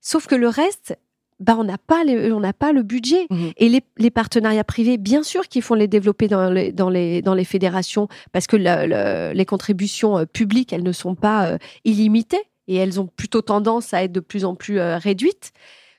[0.00, 0.98] sauf que le reste,
[1.38, 3.26] bah, on n'a pas, les- on pas le budget.
[3.30, 3.52] Mhm.
[3.56, 7.22] Et les, les partenariats privés, bien sûr qu'il faut les développer dans les, dans les,
[7.22, 11.46] dans les fédérations parce que le- le- les contributions euh, publiques, elles ne sont pas
[11.46, 15.52] euh, illimitées et elles ont plutôt tendance à être de plus en plus euh, réduites.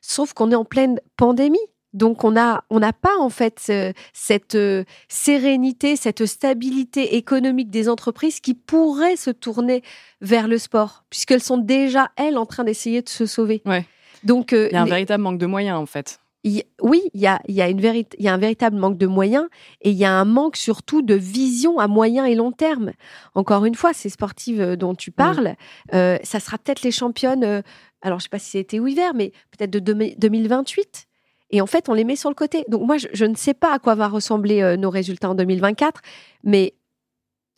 [0.06, 1.58] Sauf qu'on est en pleine pandémie.
[1.94, 7.70] Donc on a on n'a pas en fait ce- cette euh, sérénité, cette stabilité économique
[7.70, 9.84] des entreprises qui pourraient se tourner
[10.20, 13.62] vers le sport puisqu'elles sont déjà elles en train d'essayer de se sauver.
[13.66, 13.86] Ouais.
[14.24, 16.20] Donc euh, Il y a un les- véritable manque de moyens, en fait.
[16.44, 18.76] il oui, il y a, il y, a une vérit- il y a un véritable
[18.76, 19.48] manque de moyens
[19.82, 22.92] et il y a un manque surtout de vision à moyen et long terme.
[23.36, 25.56] Encore une fois, ces sportives euh, dont tu parles,
[25.94, 27.64] euh, ça sera peut-être les championnes,
[28.04, 31.08] alors je sais pas si c'est été ou hiver, mais peut-être de deux- 2028.
[31.50, 32.64] Et en fait, on les met sur le côté.
[32.68, 35.36] Donc moi, je, je ne sais pas à quoi va ressembler euh, nos résultats en
[35.36, 36.02] 2024,
[36.44, 36.74] mais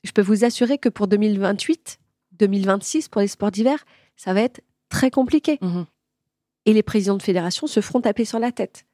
[0.03, 1.97] je peux vous assurer que pour 2028,
[2.33, 3.83] 2026, pour les sports d'hiver,
[4.17, 5.85] ça va être très compliqué Mhm.
[6.65, 8.85] et les présidents de fédération se feront taper sur la tête.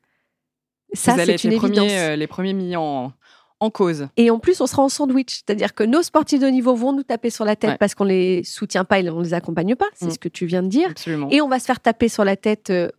[0.93, 1.59] Ça, c'est une les évidence.
[1.77, 3.13] premiers, euh, les premiers mis en,
[3.61, 4.07] en cause.
[4.17, 5.35] Et en plus, on sera en sandwich.
[5.45, 7.77] C'est-à-dire que nos sportifs de niveau vont nous taper sur la tête Ouais.
[7.77, 9.85] parce qu'on les soutient pas et on les accompagne pas.
[9.93, 10.11] C'est Mm.
[10.11, 10.89] ce que tu viens de dire.
[10.89, 11.29] Absolument.
[11.31, 12.89] Et on va se faire taper sur la tête euh,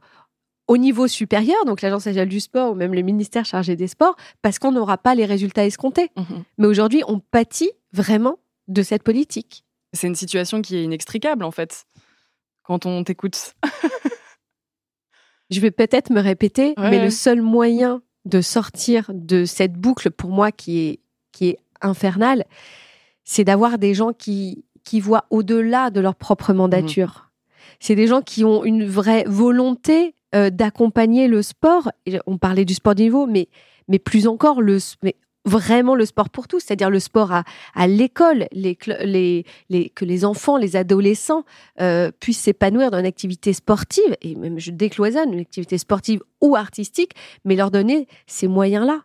[0.68, 4.14] au niveau supérieur, donc l'Agence nationale du sport ou même le ministère chargé des sports,
[4.40, 6.10] parce qu'on n'aura pas les résultats escomptés.
[6.16, 6.44] Mhm.
[6.58, 9.64] Mais aujourd'hui, on pâtit vraiment de cette politique.
[9.92, 11.84] C'est une situation qui est inextricable, en fait,
[12.62, 13.54] quand on t'écoute.
[15.50, 17.04] Je vais peut-être me répéter, Ouais, mais ouais.
[17.04, 21.00] le seul moyen de sortir de cette boucle, pour moi, qui est,
[21.32, 22.44] qui est infernale,
[23.24, 27.30] c'est d'avoir des gens qui, qui voient au-delà de leur propre mandature.
[27.80, 31.90] C'est des gens qui ont une vraie volonté euh, d'accompagner le sport.
[32.26, 33.48] On parlait du sport de niveau, mais,
[33.88, 37.86] mais plus encore, le, mais vraiment le sport pour tous, c'est-à-dire le sport à, à
[37.86, 41.44] l'école, les, les, les, que les enfants, les adolescents
[41.80, 46.54] euh, puissent s'épanouir dans une activité sportive, et même je décloisonne, une activité sportive ou
[46.56, 47.12] artistique,
[47.44, 49.02] mais leur donner ces moyens-là.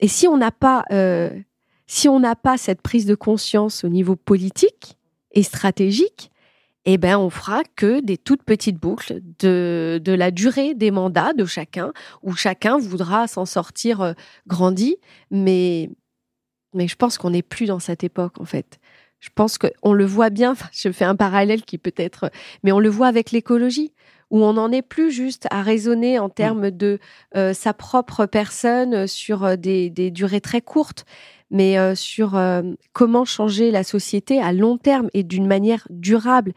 [0.00, 1.30] Et si on n'a pas, euh,
[1.86, 4.98] si on n'a pas cette prise de conscience au niveau politique
[5.30, 6.31] et stratégique,
[6.84, 11.32] eh ben on fera que des toutes petites boucles de, de la durée des mandats
[11.32, 11.92] de chacun,
[12.22, 14.12] où chacun voudra s'en sortir euh,
[14.46, 14.96] grandi,
[15.30, 15.90] mais
[16.74, 18.78] mais je pense qu'on n'est plus dans cette époque en fait.
[19.20, 20.52] Je pense qu'on le voit bien.
[20.52, 22.30] enfin, Je fais un parallèle qui peut être,
[22.64, 23.92] mais on le voit avec l'écologie
[24.30, 26.98] où on n'en est plus juste à raisonner en termes de
[27.36, 31.04] euh, sa propre personne sur euh, des, des durées très courtes,
[31.52, 32.62] mais euh, sur euh,
[32.92, 36.52] comment changer la société à long terme et d'une manière durable,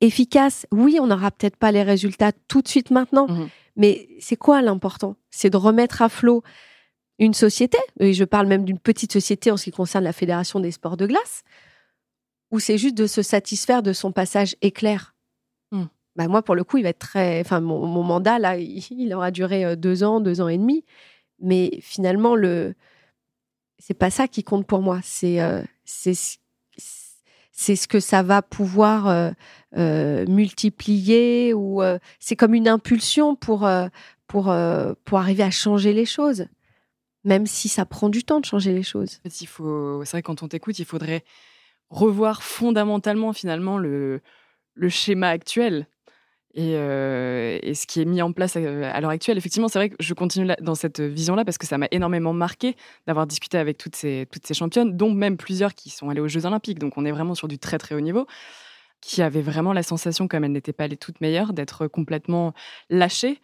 [0.00, 0.66] efficace.
[0.72, 3.48] Oui, on n'aura peut-être pas les résultats tout de suite maintenant, Mhm.
[3.76, 5.14] mais c'est quoi l'important?
[5.30, 6.42] C'est de remettre à flot
[7.20, 10.60] une société, et je parle même d'une petite société en ce qui concerne la Fédération
[10.60, 11.42] des sports de glace,
[12.50, 15.14] ou c'est juste de se satisfaire de son passage éclair?
[15.72, 15.84] Hmm.
[16.16, 17.40] bah moi, pour le coup, il va être très.
[17.40, 20.56] Enfin, mon, mon mandat, là, il, il aura duré euh, deux ans, deux ans et
[20.58, 20.84] demi.
[21.40, 22.74] Mais finalement, le,
[23.78, 25.00] c'est pas ça qui compte pour moi.
[25.02, 26.14] C'est euh, c'est
[27.76, 29.30] ce que ça va pouvoir euh,
[29.76, 31.82] euh, multiplier ou
[32.18, 33.68] c'est comme une impulsion pour
[34.26, 34.54] pour
[35.04, 36.46] pour arriver à changer les choses,
[37.24, 39.20] même si ça prend du temps de changer les choses.
[39.28, 41.24] c'est vrai quand on t'écoute, il faudrait
[41.90, 44.20] revoir fondamentalement finalement le
[44.74, 45.88] le schéma actuel
[46.56, 49.38] euh, et, ce qui est mis en place à, l'heure actuelle.
[49.38, 52.74] Effectivement, c'est vrai que je continue dans cette vision-là parce que ça m'a énormément marqué
[53.06, 56.28] d'avoir discuté avec toutes ces, toutes ces championnes, dont même plusieurs qui sont allées aux
[56.28, 56.78] Jeux Olympiques.
[56.78, 58.26] Donc on est vraiment sur du très très haut niveau
[59.00, 62.52] qui avaient vraiment la sensation, comme elles n'étaient pas les toutes meilleures, d'être complètement
[62.90, 63.40] lâchées.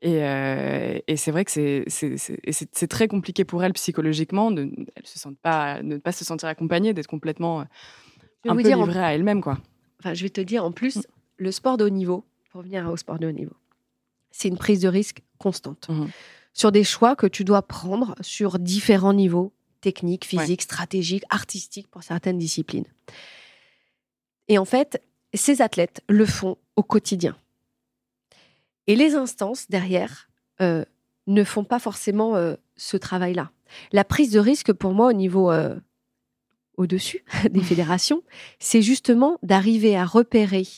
[0.00, 5.18] Et, euh, et c'est vrai que c'est très compliqué pour elles psychologiquement de elles se
[5.18, 7.66] sentent pas, ne pas se sentir accompagnées, d'être complètement
[8.46, 9.42] un peu livrées à elles-mêmes.
[9.44, 11.02] Enfin, je vais te dire, en plus, mm.
[11.38, 13.56] le sport de haut niveau, pour revenir au sport de haut niveau,
[14.30, 16.08] c'est une prise de risque constante mhm.
[16.52, 22.04] sur des choix que tu dois prendre sur différents niveaux techniques, physiques, stratégiques, artistiques pour
[22.04, 22.86] certaines disciplines.
[24.46, 25.02] Et en fait,
[25.34, 27.36] ces athlètes le font au quotidien.
[28.86, 30.28] Et les instances derrière
[30.60, 30.84] euh,
[31.26, 33.50] ne font pas forcément euh, ce travail-là.
[33.90, 35.74] La prise de risque, pour moi, au niveau euh,
[36.76, 38.22] au-dessus des fédérations,
[38.60, 40.68] c'est justement d'arriver à repérer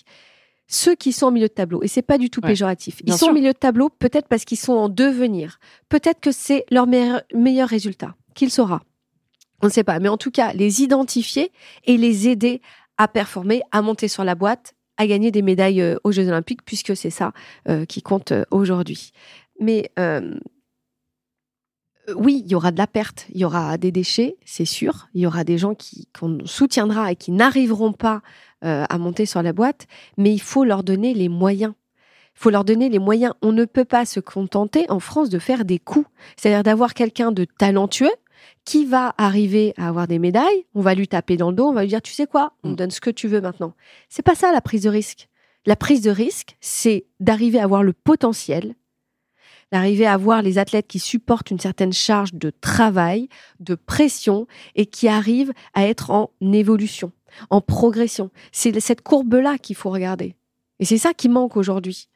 [0.68, 3.29] ceux qui sont au milieu de tableau, et c'est pas du tout péjoratif, ils sont
[3.29, 7.68] au milieu de tableau peut-être parce qu'ils sont en devenir, peut-être que c'est leur meilleur,
[7.68, 8.83] résultat, qu'il saura.
[9.62, 11.50] On ne sait pas, mais en tout cas, les identifier
[11.85, 12.61] et les aider
[12.98, 16.62] à performer, à monter sur la boîte, à gagner des médailles euh, aux Jeux Olympiques,
[16.64, 17.33] puisque c'est ça
[17.68, 19.12] euh, qui compte euh, aujourd'hui.
[19.61, 19.90] Mais
[22.14, 25.09] oui, il y aura de la perte, il y aura des déchets, c'est sûr.
[25.14, 28.22] Il y aura des gens qui qu'on soutiendra et qui n'arriveront pas
[28.66, 31.74] euh, à monter sur la boîte, mais il faut leur donner les moyens.
[32.35, 33.33] Il faut leur donner les moyens.
[33.40, 37.33] On ne peut pas se contenter en France de faire des coups, c'est-à-dire d'avoir quelqu'un
[37.33, 38.12] de talentueux
[38.64, 40.66] qui va arriver à avoir des médailles.
[40.74, 42.70] On va lui taper dans le dos, on va lui dire tu sais quoi, on
[42.70, 42.76] mm.
[42.76, 43.72] donne ce que tu veux maintenant.
[44.09, 45.29] C'est pas ça la prise de risque.
[45.64, 48.74] La prise de risque, c'est d'arriver à avoir le potentiel
[49.72, 53.29] d'arriver à voir les athlètes qui supportent une certaine charge de travail,
[53.61, 57.12] de pression et qui arrivent à être en évolution,
[57.51, 58.31] en progression.
[58.53, 60.35] C'est cette courbe-là qu'il faut regarder.
[60.79, 62.09] Et c'est ça qui manque aujourd'hui.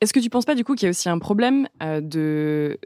[0.00, 2.00] Est-ce que tu ne penses pas du coup qu'il y a aussi un problème euh,
[2.00, 2.78] de,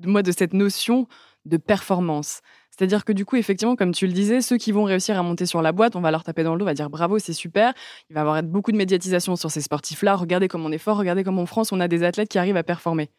[0.00, 1.06] moi de cette notion
[1.44, 2.40] de performance?
[2.76, 5.46] C'est-à-dire que du coup, effectivement, comme tu le disais, ceux qui vont réussir à monter
[5.46, 7.32] sur la boîte, on va leur taper dans le dos, on va dire bravo, c'est
[7.32, 7.72] super.
[8.10, 10.16] Il va y avoir beaucoup de médiatisation sur ces sportifs-là.
[10.16, 12.56] Regardez comme on est fort, regardez comme en France, on a des athlètes qui arrivent
[12.56, 13.10] à performer.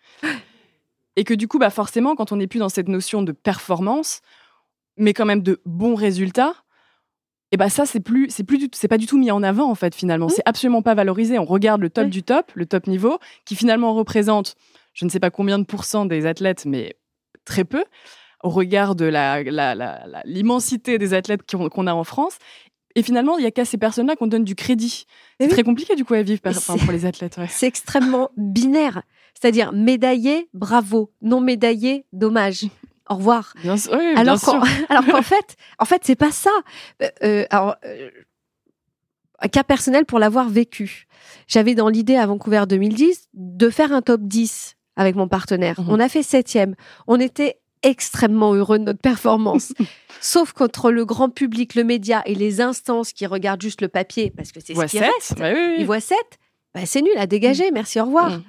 [1.16, 4.20] Et que du coup, bah forcément, quand on n'est plus dans cette notion de performance,
[4.98, 6.65] mais quand même de bons résultats,
[7.52, 9.76] et bah ça c'est plus c'est plus c'est pas du tout mis en avant en
[9.76, 10.28] fait finalement.
[10.28, 10.36] Mmh.
[10.36, 11.40] C'est absolument pas valorisé.
[11.40, 14.56] On regarde le top du top, le top niveau, qui finalement représente
[14.94, 16.96] je ne sais pas combien de pourcents des athlètes, mais
[17.44, 17.84] très peu
[18.44, 19.12] au regard de
[20.26, 22.38] l'immensité des athlètes qu'on a en France.
[22.98, 25.06] Et finalement, il n'y a qu'à ces personnes-là qu'on donne du crédit.
[25.40, 27.38] C'est très compliqué du coup à vivre pour les athlètes.
[27.50, 29.02] C'est extrêmement binaire.
[29.34, 31.12] C'est-à-dire médaillé, bravo.
[31.22, 32.68] Non médaillé, dommage.
[33.10, 33.54] Au revoir.
[33.62, 33.76] Bien
[34.16, 36.52] alors qu'en fait, en fait, c'est pas ça.
[37.02, 38.10] Euh, euh, alors, euh,
[39.40, 41.08] un cas personnel pour l'avoir vécu.
[41.48, 45.80] J'avais dans l'idée à Vancouver 2010 de faire un top 10 avec mon partenaire.
[45.82, 45.90] Mhm.
[45.90, 46.76] On a fait septième.
[47.06, 49.74] On était extrêmement heureux de notre performance.
[50.22, 54.32] Sauf qu'entre le grand public, le média et les instances qui regardent juste le papier,
[54.36, 55.36] parce que c'est ce qui reste,
[55.78, 56.18] ils voient 7,
[56.74, 57.74] bah, c'est nul à dégager, mm.
[57.74, 58.32] merci, au revoir.
[58.32, 58.44] Mm.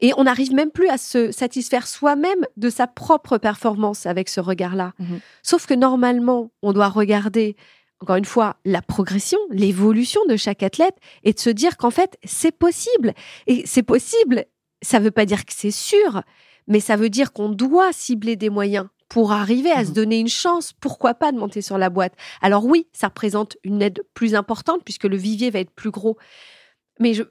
[0.00, 4.40] Et on n'arrive même plus à se satisfaire soi-même de sa propre performance avec ce
[4.40, 4.92] regard-là.
[5.00, 5.20] Mm-hmm.
[5.42, 7.56] Sauf que normalement, on doit regarder,
[8.00, 12.18] encore une fois, la progression, l'évolution de chaque athlète et de se dire qu'en fait,
[12.24, 13.14] c'est possible.
[13.46, 14.44] Et c'est possible,
[14.82, 16.22] ça ne veut pas dire que c'est sûr,
[16.66, 19.94] mais ça veut dire qu'on doit cibler des moyens pour arriver à se mmh.
[19.94, 22.14] donner une chance, pourquoi pas de monter sur la boîte.
[22.40, 26.16] Alors oui, ça représente une aide plus importante puisque le vivier va être plus gros.
[27.00, 27.22] Mais je,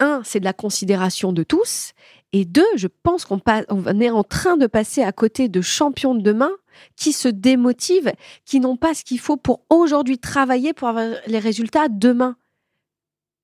[0.00, 1.92] un, c'est de la considération de tous.
[2.32, 6.14] Et deux, je pense qu'on on est en train de passer à côté de champions
[6.14, 6.50] de demain
[6.96, 8.12] qui se démotivent,
[8.44, 12.36] qui n'ont pas ce qu'il faut pour aujourd'hui travailler pour avoir les résultats demain.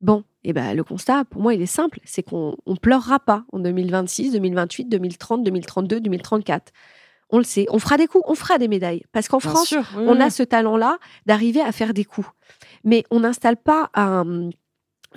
[0.00, 3.20] Bon, et eh ben le constat, pour moi, il est simple, c'est qu'on ne pleurera
[3.20, 6.72] pas en 2026, 2028, 2030, 2032, 2034.
[7.28, 9.04] On le sait, on fera des coups, on fera des médailles.
[9.12, 12.26] Parce qu'en France, on a ce talent-là d'arriver à faire des coups.
[12.82, 13.90] Mais on n'installe pas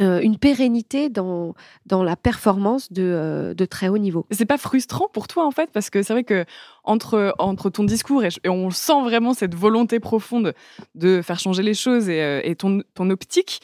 [0.02, 1.54] euh, une pérennité dans,
[1.86, 4.26] dans la performance de, euh, de très haut niveau.
[4.32, 6.46] C'est pas frustrant pour toi en fait parce que c'est vrai que
[6.84, 10.56] entre, entre ton discours et, on sent vraiment cette volonté profonde
[10.96, 13.62] de faire changer les choses et, euh, et ton, ton optique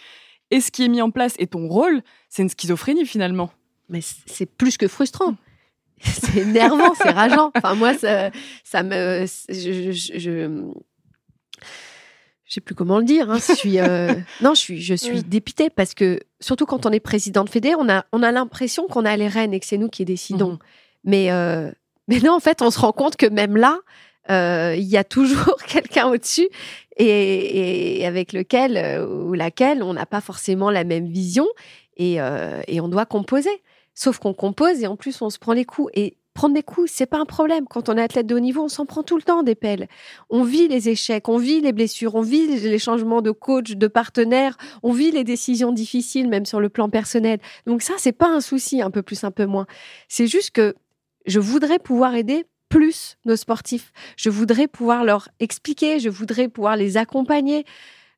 [0.52, 3.52] et ce qui est mis en place et ton rôle, c'est une schizophrénie finalement.
[3.90, 5.36] Mais c'est plus que frustrant.
[6.00, 7.52] c'est énervant, c'est rageant.
[7.56, 8.32] Enfin, moi, ça,
[8.64, 9.26] ça me.
[9.50, 10.72] Je, je, je,
[12.50, 13.32] je sais plus comment le dire.
[13.32, 13.38] Hein.
[13.38, 17.00] Je suis, euh, non, je suis, je suis dépitée parce que surtout quand on est
[17.00, 19.78] président de Fédé, on a, on a l'impression qu'on a les rênes et que c'est
[19.78, 20.54] nous qui décidons.
[20.54, 20.60] Mhm.
[21.06, 21.72] Mais, euh,
[22.10, 23.78] mais non, en fait, on se rend compte que même là,
[24.30, 26.50] euh, il y a toujours quelqu'un au-dessus
[26.98, 31.48] et, et, avec lequel euh, ou laquelle on n'a pas forcément la même vision
[31.98, 33.62] et, euh, et on doit composer.
[33.96, 35.92] Sauf qu'on compose et en plus on se prend les coups.
[35.96, 37.66] Et prendre des coups, c'est pas un problème.
[37.70, 39.90] Quand on est athlète de haut niveau, on s'en prend tout le temps des pelles.
[40.30, 43.88] On vit les échecs, on vit les blessures, on vit les changements de coach, de
[43.88, 47.40] partenaire, on vit les décisions difficiles, même sur le plan personnel.
[47.66, 49.68] Donc ça, c'est pas un souci, un peu plus, un peu moins.
[50.08, 50.76] C'est juste que
[51.26, 53.92] je voudrais pouvoir aider plus nos sportifs.
[54.16, 57.66] Je voudrais pouvoir leur expliquer, je voudrais pouvoir les accompagner,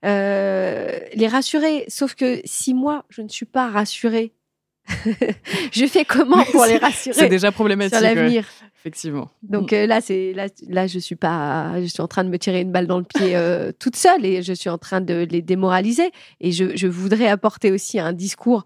[0.06, 1.86] euh, les rassurer.
[1.88, 4.36] Sauf que si moi, je ne suis pas rassurée
[5.72, 8.46] je fais comment pour les rassurer C'est déjà problématique sur l'avenir.
[8.80, 9.30] Effectivement.
[9.44, 12.40] Donc euh, là, c'est là, là, je suis pas, je suis en train de me
[12.40, 15.28] tirer une balle dans le pied euh, toute seule et je suis en train de
[15.30, 16.12] les démoraliser.
[16.40, 18.64] Et je, je voudrais apporter aussi un discours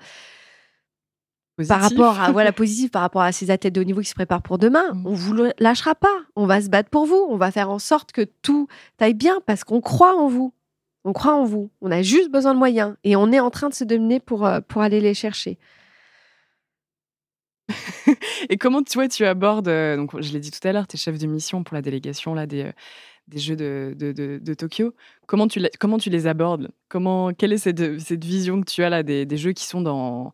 [1.68, 4.16] par rapport à voilà positif par rapport à ces athlètes de haut niveau qui se
[4.16, 4.94] préparent pour demain.
[4.94, 5.08] Mm.
[5.08, 6.16] On vous lâchera pas.
[6.36, 7.26] On va se battre pour vous.
[7.30, 8.68] On va faire en sorte que tout
[9.00, 10.54] aille bien parce qu'on croit en vous.
[11.04, 11.70] On croit en vous.
[11.82, 14.46] On a juste besoin de moyens et on est en train de se dominer pour
[14.46, 15.58] euh, pour aller les chercher.
[18.50, 20.96] et comment tu vois, tu abordes, euh, donc je l'ai dit tout à l'heure, tu
[20.96, 22.72] es chef de mission pour la délégation là, des, euh,
[23.28, 24.94] des Jeux de, de, de, Tokyo.
[25.26, 26.72] Comment tu, comment tu les abordes?
[26.90, 29.82] Comment, Quelle est cette, cette, vision que tu as là des, des, Jeux qui sont
[29.82, 30.34] dans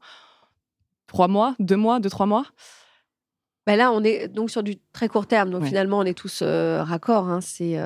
[1.07, 2.45] trois mois, deux mois, deux, trois mois?
[3.65, 5.51] Ben Là, on est donc sur du très court terme.
[5.51, 7.29] Donc finalement, on est tous euh, raccords.
[7.29, 7.77] Hein, c'est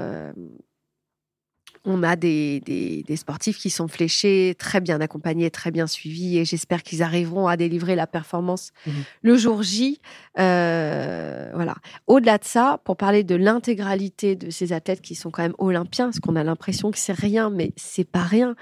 [1.85, 6.45] on a des, des, sportifs qui sont fléchés, très bien accompagnés, très bien suivis, et
[6.45, 9.99] j'espère qu'ils arriveront à délivrer la performance mmh le jour J.
[10.39, 11.75] Euh, voilà.
[12.07, 16.05] Au-delà de ça, pour parler de l'intégralité de ces athlètes qui sont quand même olympiens,
[16.05, 18.55] parce qu'on a l'impression que c'est rien, mais c'est pas rien.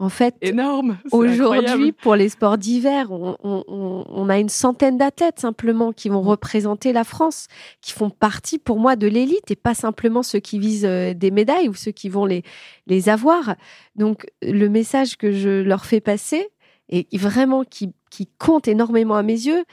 [0.00, 0.96] En fait, énorme.
[1.12, 6.28] Aujourd'hui, pour les sports d'hiver, on, a une centaine d'athlètes simplement qui vont mm.
[6.28, 7.48] représenter la France,
[7.82, 11.30] qui font partie pour moi de l'élite et pas simplement ceux qui visent euh, des
[11.30, 12.44] médailles ou ceux qui vont les,
[12.86, 13.56] les avoir.
[13.94, 16.48] Donc, le message que je leur fais passer
[16.88, 19.64] et vraiment qui, qui compte énormément à mes yeux,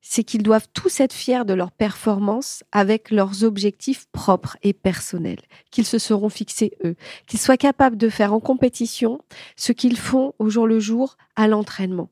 [0.00, 5.40] c'est qu'ils doivent tous être fiers de leur performance avec leurs objectifs propres et personnels,
[5.70, 9.20] qu'ils se seront fixés eux, qu'ils soient capables de faire en compétition
[9.56, 12.10] ce qu'ils font au jour le jour à l'entraînement.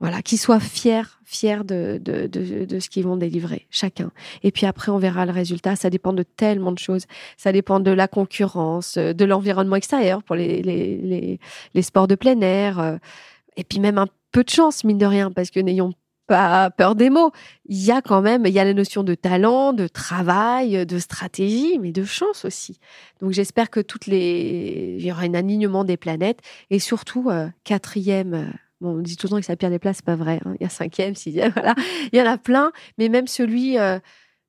[0.00, 4.10] Voilà, qu'ils soient fiers, fiers de, de, de, ce qu'ils vont délivrer, chacun.
[4.42, 5.76] Et puis après, on verra le résultat.
[5.76, 7.04] Ça dépend de tellement de choses.
[7.36, 11.38] Ça dépend de la concurrence, de l'environnement extérieur pour les, les, les,
[11.74, 12.80] les sports de plein air.
[12.80, 12.96] Euh,
[13.58, 15.92] et puis même un peu de chance, mine de rien, parce que n'ayons
[16.30, 17.32] pas peur des mots.
[17.66, 20.98] Il y a quand même, il y a la notion de talent, de travail, de
[21.00, 22.78] stratégie, mais de chance aussi.
[23.20, 26.38] Donc j'espère que toutes les, il y aura un alignement des planètes
[26.70, 28.34] et surtout euh, quatrième.
[28.34, 28.46] Euh,
[28.80, 30.40] on dit tout le temps que la pire des places, c'est pas vrai.
[30.44, 30.54] Hein.
[30.60, 31.74] Il y a cinquième, sixième, voilà.
[32.12, 33.98] Il y en a plein, mais même celui, euh,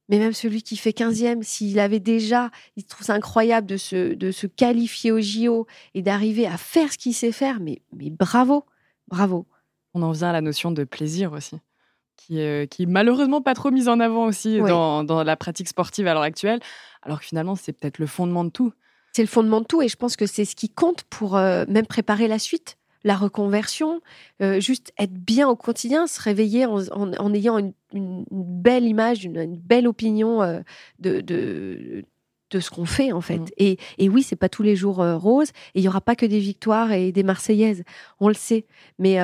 [0.07, 4.13] mais même celui qui fait quinzième, s'il avait déjà, il trouve ça incroyable de se,
[4.13, 5.65] de se qualifier au JO
[5.95, 8.65] et d'arriver à faire ce qu'il sait faire, mais, mais bravo,
[9.07, 9.47] bravo.
[9.95, 11.57] On en vient à la notion de plaisir aussi
[12.25, 16.07] qui, est, qui malheureusement pas trop mise en avant aussi dans, dans, la pratique sportive
[16.07, 16.59] à l'heure actuelle,
[17.01, 18.73] alors que finalement c'est peut-être le fondement de tout.
[19.13, 21.65] C'est le fondement de tout et je pense que c'est ce qui compte pour euh,
[21.67, 24.01] même préparer la suite, la reconversion,
[24.41, 29.25] euh, juste être bien au quotidien, se réveiller en, en, ayant une, une, belle image,
[29.25, 30.59] une, belle opinion euh,
[30.99, 32.05] de, de,
[32.51, 33.39] de ce qu'on fait en fait.
[33.39, 33.47] Mmh.
[33.57, 36.25] Et, et, oui, c'est pas tous les jours rose et il y aura pas que
[36.25, 37.83] des victoires et des Marseillaises,
[38.19, 38.65] on le sait.
[38.99, 39.17] Mais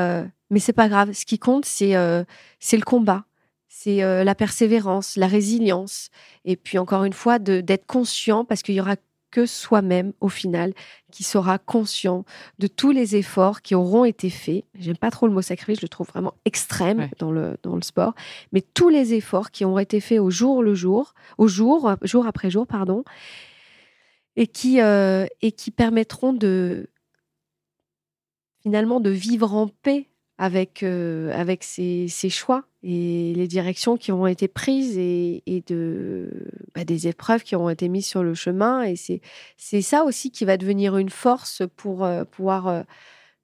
[0.50, 1.14] mais c'est pas grave.
[1.14, 2.24] Ce qui compte, c'est euh,
[2.72, 3.26] le combat,
[3.68, 6.10] c'est euh, la persévérance, la résilience.
[6.46, 8.96] Et puis encore une fois, d'être conscient, parce qu'il y aura
[9.30, 10.74] que soi-même au final
[11.12, 12.24] qui sera conscient
[12.60, 14.64] de tous les efforts qui auront été faits.
[14.80, 17.82] J'aime pas trop le mot sacrifice, je le trouve vraiment extrême dans le dans le
[17.82, 18.14] sport,
[18.54, 22.26] mais tous les efforts qui ont été faits au jour le jour, au jour jour
[22.26, 23.04] après jour pardon,
[24.38, 26.90] et qui euh, et qui permettront de
[28.62, 30.08] finalement de vivre en paix
[30.38, 36.84] avec, euh, avec ces, choix et les directions qui ont été prises et, de, bah,
[36.84, 38.84] des épreuves qui ont été mises sur le chemin.
[38.84, 42.84] Et c'est ça aussi qui va devenir une force pour euh, pouvoir euh,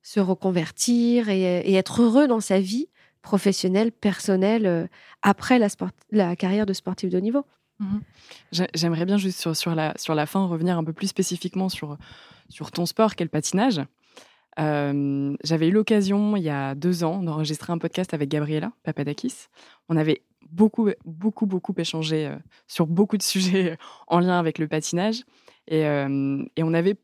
[0.03, 2.89] se reconvertir et, être heureux dans sa vie
[3.21, 4.89] professionnelle, personnelle,
[5.21, 7.45] après la, sport, la carrière de sportif de haut niveau.
[7.79, 7.99] Mmh
[8.75, 11.97] j'aimerais bien juste sur, sur, la, sur la fin revenir un peu plus spécifiquement sur,
[12.49, 13.81] sur ton sport, quel patinage.
[14.57, 19.47] J'avais eu l'occasion, il y a deux ans, d'enregistrer un podcast avec Gabriela Papadakis.
[19.89, 22.31] On avait beaucoup, beaucoup, beaucoup échangé
[22.67, 23.77] sur beaucoup de sujets
[24.07, 25.23] en lien avec le patinage.
[25.67, 26.95] Et, on avait,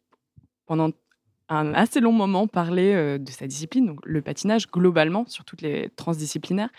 [0.65, 0.91] pendant
[1.51, 5.89] un assez long moment, parlé de sa discipline, donc le patinage globalement, sur toutes les
[5.95, 6.69] transdisciplinaires,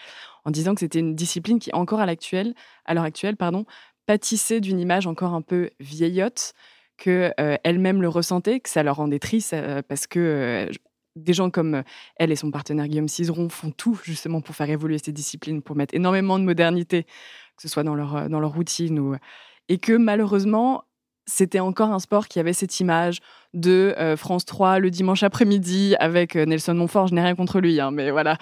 [0.44, 3.64] en disant que c'était une discipline qui, encore à l'heure actuelle, pardon,
[4.06, 6.54] pâtissait d'une image encore un peu vieillotte,
[7.00, 7.32] que
[7.64, 9.56] elle-même le ressentait, que ça leur rendait triste
[9.88, 10.68] parce que
[11.16, 11.82] des gens comme
[12.16, 15.74] elle et son partenaire Guillaume Cizeron font tout justement pour faire évoluer ces disciplines, pour
[15.74, 19.16] mettre énormément de modernité, que ce soit dans leur, dans leur routine ou...
[19.68, 20.84] Et que malheureusement,
[21.26, 23.20] c'était encore un sport qui avait cette image
[23.54, 27.08] de France 3 le dimanche après-midi avec Nelson Montfort.
[27.08, 28.36] Je n'ai rien contre lui, hein, mais voilà,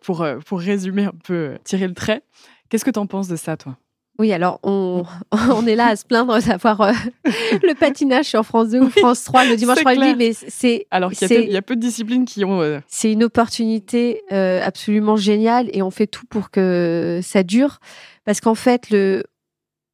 [0.00, 2.22] pour, pour résumer un peu, tirer le trait.
[2.68, 3.76] Qu'est-ce que tu en penses de ça, toi?
[4.22, 5.02] Oui, alors on,
[5.32, 6.92] on, est là à se plaindre d'avoir euh,
[7.24, 10.86] le patinage sur France 2 ou France 3 le dimanche après-midi, mais c'est.
[10.92, 12.62] Alors qu'il y, a peu de disciplines qui ont.
[12.62, 17.80] Euh, c'est une opportunité euh, absolument géniale et on fait tout pour que ça dure.
[18.24, 19.24] Parce qu'en fait, le,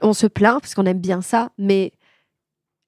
[0.03, 1.93] on se plaint parce qu'on aime bien ça, mais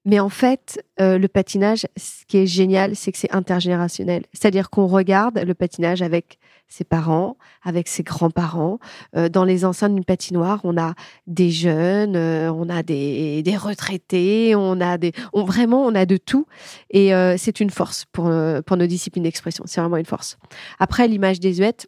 [0.03, 4.23] mais en fait, euh, le patinage, ce qui est génial, c'est que c'est intergénérationnel.
[4.33, 8.79] C'est-à-dire qu'on regarde le patinage avec ses parents, avec ses grands-parents.
[9.15, 10.95] Euh, dans les enceintes d'une patinoire, on a
[11.27, 16.07] des jeunes, euh, on a des, des, retraités, on a des, on, vraiment, on a
[16.07, 16.47] de tout.
[16.89, 18.31] Et c'est une force pour,
[18.65, 19.63] pour nos disciplines d'expression.
[19.67, 20.37] C'est vraiment une force.
[20.79, 21.87] Après, l'image désuète,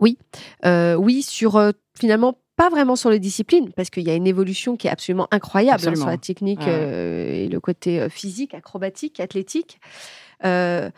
[0.00, 0.18] oui,
[0.64, 4.86] oui, sur finalement pas vraiment sur les disciplines, parce qu'il y a une évolution qui
[4.86, 9.80] est absolument incroyable hein, sur la technique euh, et le côté euh, physique, acrobatique, athlétique.
[10.44, 10.90] Euh,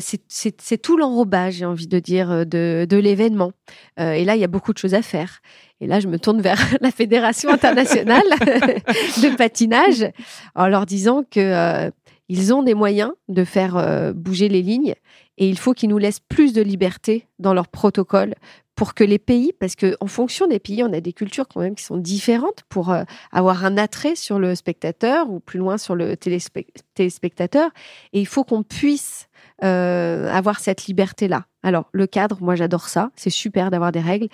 [0.00, 3.52] c'est tout l'enrobage, j'ai envie de dire, de, de l'événement.
[3.98, 5.42] et là, il y a beaucoup de choses à faire.
[5.82, 10.10] Et là, je me tourne vers la Fédération internationale de patinage
[10.54, 11.90] en leur disant que
[12.30, 14.94] ils ont des moyens de faire bouger les lignes
[15.40, 18.34] et il faut qu'ils nous laissent plus de liberté dans leur protocole
[18.80, 21.74] pour que les pays, parce qu'en fonction des pays, on a des cultures quand même
[21.74, 25.94] qui sont différentes pour euh, avoir un attrait sur le spectateur ou plus loin sur
[25.94, 27.70] le téléspectateur.
[28.14, 29.28] Et il faut qu'on puisse
[29.64, 31.44] euh, avoir cette liberté-là.
[31.62, 34.28] Alors, le cadre, moi j'adore ça, c'est super d'avoir des règles.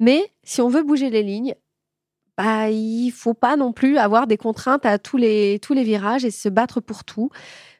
[0.00, 1.54] Mais si on veut bouger les lignes,
[2.36, 6.26] bah, il faut pas non plus avoir des contraintes à tous les, tous les virages
[6.26, 7.30] et se battre pour tout.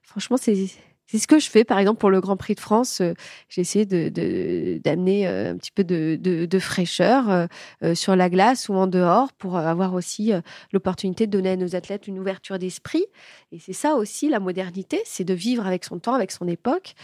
[0.03, 0.71] Franchement, c'est
[1.11, 3.01] c'est ce que je fais, par exemple, pour le Grand Prix de France.
[3.01, 3.15] Euh,
[3.49, 7.49] j'ai essayé d'amener de, euh, un petit peu de, fraîcheur
[7.83, 10.33] euh, sur la glace ou en dehors pour avoir aussi
[10.73, 13.07] l'opportunité de donner à nos athlètes une ouverture d'esprit.
[13.53, 16.95] Et c'est ça aussi la modernité, c'est de vivre avec son temps, avec son époque.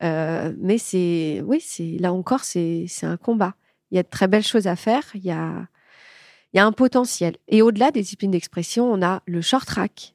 [0.00, 3.54] mais c'est, oui, c'est là encore, c'est un combat.
[3.90, 5.04] Il y a de très belles choses à faire.
[5.14, 5.68] Il y a,
[6.52, 7.36] il y a un potentiel.
[7.48, 10.14] Et au-delà des disciplines d'expression, on a le short track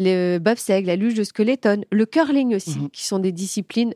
[0.00, 2.90] le bobsleigh, la luge de skeleton, le curling aussi, mhm.
[2.90, 3.94] qui sont des disciplines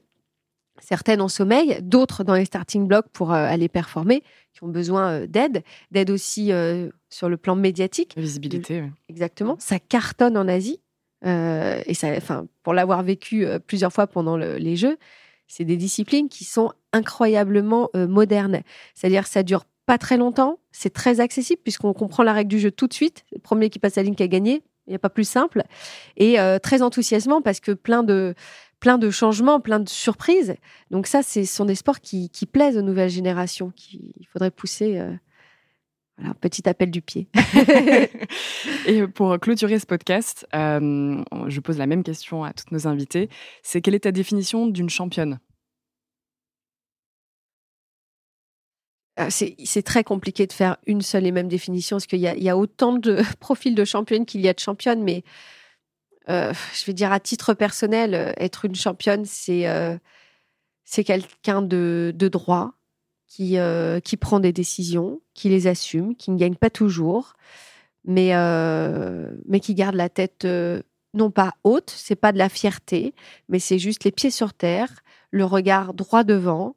[0.81, 5.11] certaines en sommeil, d'autres dans les starting blocks pour euh, aller performer, qui ont besoin
[5.11, 8.15] euh, d'aide, d'aide aussi euh, sur le plan médiatique.
[8.17, 8.83] visibilité.
[8.83, 8.89] Oui.
[9.09, 9.57] Exactement.
[9.59, 10.81] Ça cartonne en Asie.
[11.25, 14.99] et ça, enfin, pour l'avoir vécu plusieurs fois pendant les Jeux,
[15.47, 18.61] c'est des disciplines qui sont incroyablement modernes.
[18.95, 22.71] C'est-à-dire, ça dure pas très longtemps, c'est très accessible puisqu'on comprend la règle du jeu
[22.71, 23.25] tout de suite.
[23.33, 25.63] Le premier qui passe la ligne qui a gagné, il n'y a pas plus simple.
[26.17, 28.35] Et euh, très enthousiasmant parce que plein de,
[28.81, 30.57] plein de changements, plein de surprises.
[30.91, 34.99] Donc ça, ce sont des sports qui, plaisent aux nouvelles générations, qu'il faudrait pousser.
[34.99, 35.13] Euh,
[36.17, 37.29] voilà, petit appel du pied.
[38.87, 43.29] et pour clôturer ce podcast, euh, je pose la même question à toutes nos invités.
[43.63, 45.41] C'est quelle est ta définition d'une championne?
[49.29, 52.95] C'est très compliqué de faire une seule et même définition parce qu'il y, a autant
[52.95, 55.23] de profils de championne qu'il y a de championnes, mais
[56.29, 59.67] euh, je vais dire à titre personnel, euh, être une championne, c'est
[60.87, 62.73] c'est quelqu'un de, de, droit
[63.27, 63.57] qui,
[64.05, 67.33] qui prend des décisions, qui les assume, qui ne gagne pas toujours,
[68.05, 68.33] mais,
[69.47, 70.47] mais qui garde la tête
[71.15, 73.15] non pas haute, c'est pas de la fierté,
[73.49, 76.77] mais c'est juste les pieds sur terre, le regard droit devant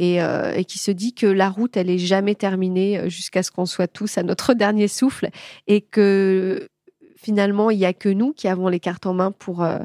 [0.00, 3.50] euh, et, qui se dit que la route, elle est jamais terminée euh, jusqu'à ce
[3.50, 5.28] qu'on soit tous à notre dernier souffle
[5.66, 6.68] et que
[7.16, 9.80] finalement, il y a que nous qui avons les cartes en main pour, euh,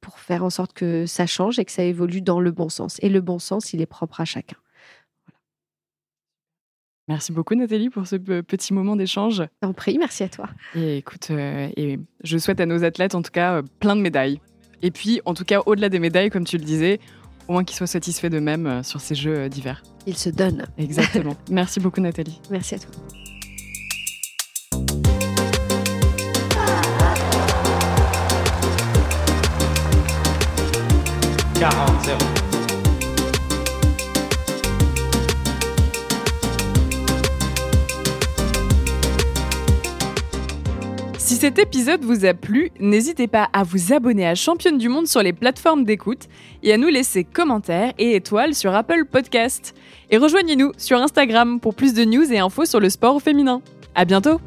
[0.00, 2.96] pour faire en sorte que ça change et que ça évolue dans le bon sens.
[3.02, 4.56] Et le bon sens, il est propre à chacun.
[7.06, 9.42] Merci beaucoup Nathalie pour ce petit moment d'échange.
[9.62, 10.50] En prie, merci à toi.
[10.74, 14.40] Et écoute, et je souhaite à nos athlètes en tout cas plein de médailles.
[14.82, 17.00] Et puis, en tout cas, au-delà des médailles, comme tu le disais,
[17.48, 19.82] au moins qu'ils soient satisfaits d'eux-mêmes euh, sur ces jeux euh, divers.
[20.06, 20.66] Ils se donnent.
[20.76, 21.36] Exactement.
[21.50, 22.40] Merci beaucoup Nathalie.
[22.50, 22.90] Merci à toi.
[41.38, 45.22] Cet épisode vous a plu, n'hésitez pas à vous abonner à Championne du Monde sur
[45.22, 46.26] les plateformes d'écoute
[46.64, 49.72] et à nous laisser commentaires et étoiles sur Apple Podcast.
[50.10, 53.62] Et rejoignez-nous sur Instagram pour plus de news et infos sur le sport féminin.
[53.94, 54.40] À bientôt!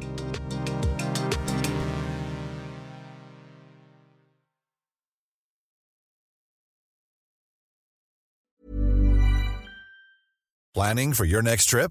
[10.74, 11.90] Planning for your next trip?